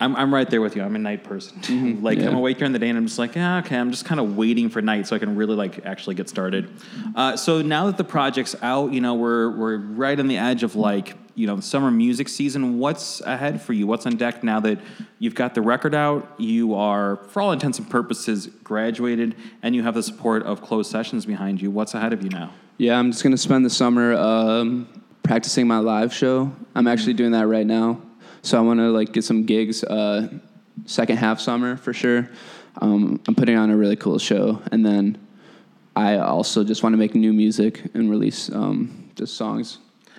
I'm, 0.00 0.14
I'm 0.14 0.32
right 0.32 0.48
there 0.48 0.60
with 0.60 0.76
you. 0.76 0.82
I'm 0.82 0.94
a 0.94 0.98
night 0.98 1.24
person. 1.24 1.60
too. 1.60 1.94
like 2.02 2.18
yeah. 2.18 2.28
I'm 2.28 2.36
awake 2.36 2.58
during 2.58 2.72
the 2.72 2.78
day 2.78 2.88
and 2.88 2.96
I'm 2.96 3.06
just 3.06 3.18
like, 3.18 3.34
yeah, 3.34 3.58
okay. 3.58 3.76
I'm 3.76 3.90
just 3.90 4.04
kind 4.04 4.20
of 4.20 4.36
waiting 4.36 4.68
for 4.68 4.80
night 4.80 5.06
so 5.06 5.16
I 5.16 5.18
can 5.18 5.34
really 5.36 5.56
like 5.56 5.84
actually 5.84 6.14
get 6.14 6.28
started. 6.28 6.70
Uh, 7.16 7.36
so 7.36 7.62
now 7.62 7.86
that 7.86 7.96
the 7.96 8.04
project's 8.04 8.54
out, 8.62 8.92
you 8.92 9.00
know, 9.00 9.14
we're 9.14 9.50
we're 9.50 9.76
right 9.78 10.18
on 10.18 10.28
the 10.28 10.36
edge 10.36 10.62
of 10.62 10.76
like 10.76 11.16
you 11.34 11.46
know 11.46 11.60
summer 11.60 11.90
music 11.90 12.28
season. 12.28 12.78
What's 12.78 13.20
ahead 13.20 13.62
for 13.62 13.72
you? 13.72 13.86
What's 13.86 14.06
on 14.06 14.16
deck 14.16 14.42
now 14.42 14.60
that 14.60 14.80
you've 15.18 15.34
got 15.34 15.54
the 15.54 15.62
record 15.62 15.94
out? 15.94 16.34
You 16.38 16.74
are, 16.74 17.16
for 17.28 17.42
all 17.42 17.52
intents 17.52 17.78
and 17.78 17.88
purposes, 17.88 18.46
graduated, 18.64 19.36
and 19.62 19.74
you 19.74 19.82
have 19.84 19.94
the 19.94 20.02
support 20.02 20.42
of 20.42 20.62
closed 20.62 20.90
sessions 20.90 21.26
behind 21.26 21.60
you. 21.62 21.70
What's 21.70 21.94
ahead 21.94 22.12
of 22.12 22.22
you 22.22 22.30
now? 22.30 22.52
Yeah, 22.76 22.98
I'm 22.98 23.10
just 23.10 23.22
gonna 23.22 23.36
spend 23.36 23.64
the 23.64 23.70
summer 23.70 24.14
um, 24.14 24.88
practicing 25.22 25.66
my 25.66 25.78
live 25.78 26.12
show. 26.12 26.52
I'm 26.74 26.86
actually 26.86 27.14
doing 27.14 27.32
that 27.32 27.46
right 27.46 27.66
now, 27.66 28.00
so 28.42 28.58
I 28.58 28.60
want 28.60 28.80
to 28.80 28.90
like 28.90 29.12
get 29.12 29.24
some 29.24 29.44
gigs. 29.44 29.84
Uh, 29.84 30.28
second 30.86 31.16
half 31.16 31.40
summer 31.40 31.76
for 31.76 31.92
sure. 31.92 32.28
Um, 32.80 33.20
I'm 33.26 33.34
putting 33.34 33.56
on 33.56 33.70
a 33.70 33.76
really 33.76 33.96
cool 33.96 34.18
show, 34.18 34.62
and 34.70 34.84
then 34.86 35.18
I 35.96 36.18
also 36.18 36.62
just 36.62 36.82
want 36.82 36.92
to 36.92 36.96
make 36.96 37.14
new 37.14 37.32
music 37.32 37.82
and 37.94 38.08
release 38.08 38.50
um, 38.52 39.10
just 39.16 39.36
songs. 39.36 39.78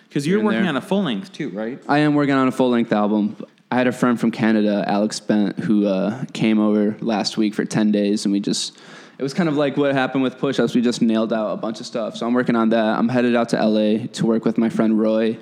Because 0.09 0.27
you're 0.27 0.43
working 0.43 0.61
there. 0.61 0.69
on 0.69 0.75
a 0.77 0.81
full 0.81 1.03
length 1.03 1.31
too, 1.31 1.49
right? 1.49 1.81
I 1.87 1.99
am 1.99 2.15
working 2.15 2.33
on 2.33 2.47
a 2.47 2.51
full 2.51 2.69
length 2.69 2.91
album. 2.91 3.37
I 3.71 3.75
had 3.75 3.87
a 3.87 3.91
friend 3.91 4.19
from 4.19 4.31
Canada, 4.31 4.83
Alex 4.87 5.19
Bent, 5.19 5.59
who 5.59 5.85
uh, 5.85 6.25
came 6.33 6.59
over 6.59 6.97
last 7.01 7.37
week 7.37 7.53
for 7.53 7.63
10 7.63 7.91
days, 7.91 8.25
and 8.25 8.31
we 8.31 8.39
just, 8.39 8.75
it 9.19 9.23
was 9.23 9.33
kind 9.33 9.47
of 9.47 9.55
like 9.55 9.77
what 9.77 9.93
happened 9.93 10.23
with 10.23 10.39
Push 10.39 10.59
Ups. 10.59 10.73
We 10.73 10.81
just 10.81 11.03
nailed 11.03 11.31
out 11.31 11.51
a 11.53 11.57
bunch 11.57 11.79
of 11.79 11.85
stuff. 11.85 12.17
So 12.17 12.25
I'm 12.25 12.33
working 12.33 12.55
on 12.55 12.69
that. 12.69 12.97
I'm 12.97 13.07
headed 13.07 13.35
out 13.35 13.49
to 13.49 13.63
LA 13.63 14.07
to 14.07 14.25
work 14.25 14.43
with 14.43 14.57
my 14.57 14.69
friend 14.69 14.99
Roy 14.99 15.37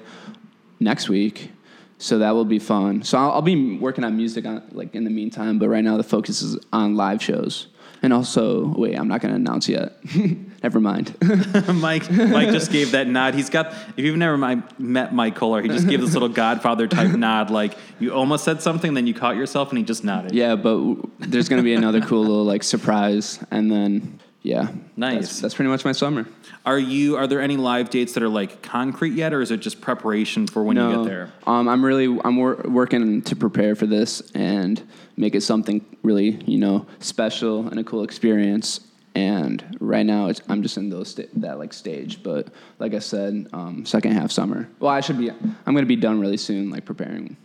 next 0.81 1.07
week. 1.07 1.51
So 1.99 2.19
that 2.19 2.31
will 2.31 2.45
be 2.45 2.59
fun. 2.59 3.03
So 3.03 3.17
I'll, 3.17 3.31
I'll 3.31 3.41
be 3.41 3.77
working 3.77 4.03
on 4.03 4.15
music 4.15 4.45
on, 4.45 4.63
like 4.71 4.93
in 4.93 5.03
the 5.03 5.09
meantime, 5.09 5.57
but 5.59 5.69
right 5.69 5.83
now 5.83 5.97
the 5.97 6.03
focus 6.03 6.41
is 6.41 6.57
on 6.71 6.95
live 6.95 7.21
shows. 7.23 7.67
And 8.03 8.13
also, 8.13 8.67
wait, 8.77 8.95
I'm 8.97 9.07
not 9.07 9.21
going 9.21 9.31
to 9.31 9.35
announce 9.35 9.67
yet. 9.67 9.97
Never 10.63 10.79
mind. 10.79 11.15
Mike, 11.67 12.09
Mike 12.11 12.49
just 12.49 12.71
gave 12.71 12.91
that 12.91 13.07
nod. 13.07 13.33
He's 13.33 13.49
got. 13.49 13.73
If 13.95 13.99
you've 14.05 14.17
never 14.17 14.37
met 14.37 15.13
Mike 15.13 15.35
Kolar, 15.35 15.61
he 15.61 15.69
just 15.69 15.87
gave 15.87 16.01
this 16.01 16.13
little 16.13 16.29
Godfather 16.29 16.87
type 16.87 17.11
nod, 17.15 17.51
like 17.51 17.77
you 17.99 18.11
almost 18.13 18.43
said 18.43 18.61
something, 18.61 18.95
then 18.95 19.05
you 19.07 19.13
caught 19.13 19.35
yourself, 19.35 19.69
and 19.69 19.77
he 19.77 19.83
just 19.83 20.03
nodded. 20.03 20.33
Yeah, 20.33 20.55
but 20.55 20.77
w- 20.77 21.11
there's 21.19 21.47
gonna 21.47 21.63
be 21.63 21.73
another 21.75 22.01
cool 22.01 22.21
little 22.21 22.43
like 22.43 22.63
surprise, 22.63 23.39
and 23.51 23.71
then 23.71 24.19
yeah, 24.47 24.69
Nice. 24.95 25.15
That's, 25.27 25.41
that's 25.41 25.53
pretty 25.55 25.69
much 25.69 25.83
my 25.83 25.91
summer. 25.91 26.25
Are 26.65 26.79
you? 26.79 27.17
Are 27.17 27.27
there 27.27 27.41
any 27.41 27.57
live 27.57 27.89
dates 27.89 28.13
that 28.13 28.23
are 28.23 28.29
like 28.29 28.61
concrete 28.61 29.13
yet, 29.13 29.33
or 29.33 29.41
is 29.41 29.51
it 29.51 29.57
just 29.57 29.81
preparation 29.81 30.47
for 30.47 30.63
when 30.63 30.77
you 30.77 30.95
get 30.95 31.03
there? 31.05 31.33
Um, 31.45 31.67
I'm 31.67 31.83
really 31.83 32.05
I'm 32.23 32.37
wor- 32.37 32.61
working 32.65 33.21
to 33.23 33.35
prepare 33.35 33.75
for 33.75 33.85
this 33.85 34.21
and 34.31 34.81
make 35.17 35.35
it 35.35 35.41
something 35.41 35.85
really 36.01 36.41
you 36.45 36.57
know 36.57 36.85
special 36.99 37.67
and 37.67 37.79
a 37.79 37.83
cool 37.83 38.03
experience. 38.03 38.79
And 39.15 39.77
right 39.79 40.05
now, 40.05 40.27
it's, 40.27 40.41
I'm 40.47 40.61
just 40.61 40.77
in 40.77 40.89
those 40.89 41.09
sta- 41.09 41.29
that 41.37 41.57
like 41.57 41.73
stage. 41.73 42.21
But 42.23 42.49
like 42.79 42.93
I 42.93 42.99
said, 42.99 43.47
um, 43.51 43.85
second 43.85 44.13
half 44.13 44.31
summer. 44.31 44.69
Well, 44.79 44.91
I 44.91 45.01
should 45.01 45.17
be. 45.17 45.29
I'm 45.29 45.75
gonna 45.75 45.85
be 45.85 45.95
done 45.97 46.21
really 46.21 46.37
soon, 46.37 46.69
like 46.69 46.85
preparing. 46.85 47.35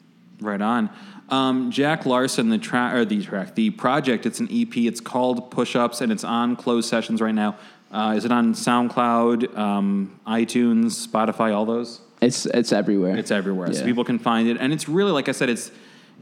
Right 0.43 0.61
on. 0.61 0.91
Um, 1.29 1.71
Jack 1.71 2.05
Larsen, 2.05 2.51
the 2.51 2.59
track 2.59 2.95
or 2.95 3.05
the 3.05 3.23
track, 3.23 3.55
the 3.55 3.71
project. 3.71 4.27
It's 4.27 4.41
an 4.41 4.49
EP. 4.51 4.77
It's 4.77 5.01
called 5.01 5.51
Push 5.51 5.77
Ups, 5.77 6.01
and 6.01 6.13
it's 6.13 6.25
on 6.25 6.57
closed 6.57 6.89
sessions 6.89 7.21
right 7.21 7.35
now. 7.35 7.57
Uh, 7.91 8.15
is 8.17 8.25
it 8.25 8.33
on 8.33 8.55
SoundCloud, 8.55 9.57
um, 9.57 10.19
iTunes, 10.27 11.07
Spotify, 11.07 11.55
all 11.55 11.65
those? 11.65 12.01
It's 12.21 12.47
it's 12.47 12.73
everywhere. 12.73 13.17
It's 13.17 13.31
everywhere, 13.31 13.73
so 13.73 13.85
people 13.85 14.05
can 14.05 14.19
find 14.19 14.49
it, 14.49 14.57
and 14.61 14.73
it's 14.73 14.89
really 14.89 15.11
like 15.11 15.29
I 15.29 15.33
said, 15.33 15.49
it's 15.49 15.71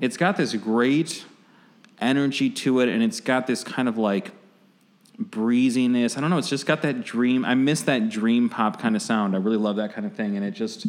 it's 0.01 0.17
got 0.17 0.37
this 0.37 0.55
great 0.55 1.25
energy 2.01 2.49
to 2.49 2.81
it, 2.81 2.89
and 2.89 3.03
it's 3.03 3.21
got 3.21 3.47
this 3.47 3.63
kind 3.63 3.89
of 3.89 3.99
like 3.99 4.33
breeziness. 5.21 6.17
I 6.17 6.21
don't 6.21 6.31
know. 6.31 6.39
It's 6.39 6.49
just 6.49 6.67
got 6.67 6.83
that 6.83 7.05
dream. 7.05 7.45
I 7.45 7.55
miss 7.55 7.83
that 7.83 8.09
dream 8.09 8.49
pop 8.49 8.81
kind 8.81 8.97
of 8.97 9.03
sound. 9.03 9.35
I 9.35 9.39
really 9.39 9.59
love 9.59 9.77
that 9.77 9.93
kind 9.93 10.07
of 10.07 10.15
thing, 10.15 10.37
and 10.37 10.45
it 10.45 10.53
just 10.53 10.87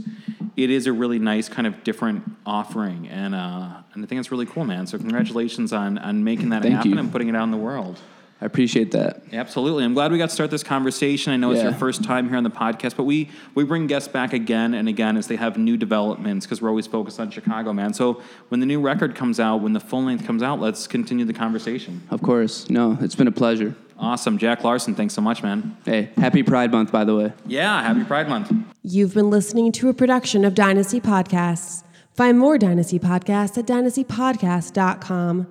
it 0.56 0.70
is 0.70 0.88
a 0.88 0.94
really 0.94 1.20
nice 1.20 1.50
kind 1.50 1.68
of 1.68 1.84
different 1.84 2.24
offering, 2.46 3.08
and 3.10 3.36
uh, 3.36 3.82
and 3.94 4.04
I 4.04 4.08
think 4.08 4.20
it's 4.20 4.32
really 4.32 4.46
cool, 4.46 4.66
man. 4.66 4.88
So 4.88 4.98
congratulations 4.98 5.74
on 5.74 5.98
on 5.98 6.24
making 6.24 6.50
that 6.50 6.64
Thank 6.64 6.76
happen 6.76 6.92
you. 6.92 7.00
and 7.00 7.12
putting 7.12 7.28
it 7.28 7.36
out 7.36 7.44
in 7.44 7.52
the 7.52 7.58
world. 7.58 8.00
I 8.42 8.46
appreciate 8.46 8.92
that. 8.94 9.22
Absolutely. 9.32 9.84
I'm 9.84 9.94
glad 9.94 10.12
we 10.12 10.18
got 10.18 10.30
to 10.30 10.34
start 10.34 10.50
this 10.50 10.64
conversation. 10.64 11.32
I 11.32 11.38
know 11.38 11.52
it's 11.52 11.62
your 11.62 11.74
first 11.74 12.04
time 12.04 12.28
here 12.28 12.38
on 12.38 12.44
the 12.44 12.50
podcast, 12.50 12.96
but 12.96 13.04
we, 13.04 13.30
we 13.54 13.64
bring 13.64 13.86
guests 13.86 14.08
back 14.08 14.34
again 14.34 14.74
and 14.74 14.90
again 14.90 15.16
as 15.16 15.28
they 15.28 15.36
have 15.36 15.60
new 15.60 15.78
developments 15.78 16.48
because 16.48 16.60
we're 16.60 16.70
always 16.70 16.88
focused 16.88 17.20
on 17.20 17.30
Chicago, 17.30 17.72
man. 17.72 17.94
So 17.94 18.24
when 18.50 18.60
the 18.60 18.66
new 18.66 18.82
record 18.82 19.14
comes 19.16 19.40
out, 19.40 19.58
when 19.58 19.74
the 19.74 19.80
full 19.80 20.04
length 20.04 20.26
comes 20.26 20.42
out, 20.42 20.60
let's 20.60 20.88
continue 20.88 21.24
the 21.24 21.34
conversation. 21.34 22.02
Of 22.10 22.24
course. 22.24 22.68
No, 22.68 22.98
it's 23.00 23.14
been 23.14 23.28
a 23.28 23.32
pleasure. 23.32 23.76
Awesome. 24.02 24.40
Jack 24.40 24.64
Larsen, 24.64 24.96
thanks 24.96 25.14
so 25.14 25.22
much, 25.22 25.44
man. 25.44 25.78
Hey, 25.86 26.10
happy 26.18 26.42
Pride 26.42 26.72
Month, 26.72 26.92
by 26.92 27.04
the 27.04 27.16
way. 27.16 27.34
Yeah, 27.46 27.84
happy 27.84 28.04
Pride 28.04 28.28
Month. 28.28 28.52
You've 28.82 29.14
been 29.14 29.30
listening 29.30 29.72
to 29.74 29.90
a 29.90 29.94
production 29.94 30.44
of 30.44 30.56
Dynasty 30.56 31.00
Podcasts. 31.00 31.84
Find 32.16 32.40
more 32.40 32.58
Dynasty 32.58 32.98
Podcasts 32.98 33.60
at 33.60 33.68
dynastypodcast.com. 33.68 35.48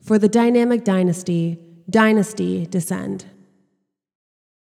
For 0.00 0.18
the 0.18 0.28
dynamic 0.28 0.84
dynasty, 0.84 1.58
Dynasty 1.90 2.66
Descend. 2.66 3.26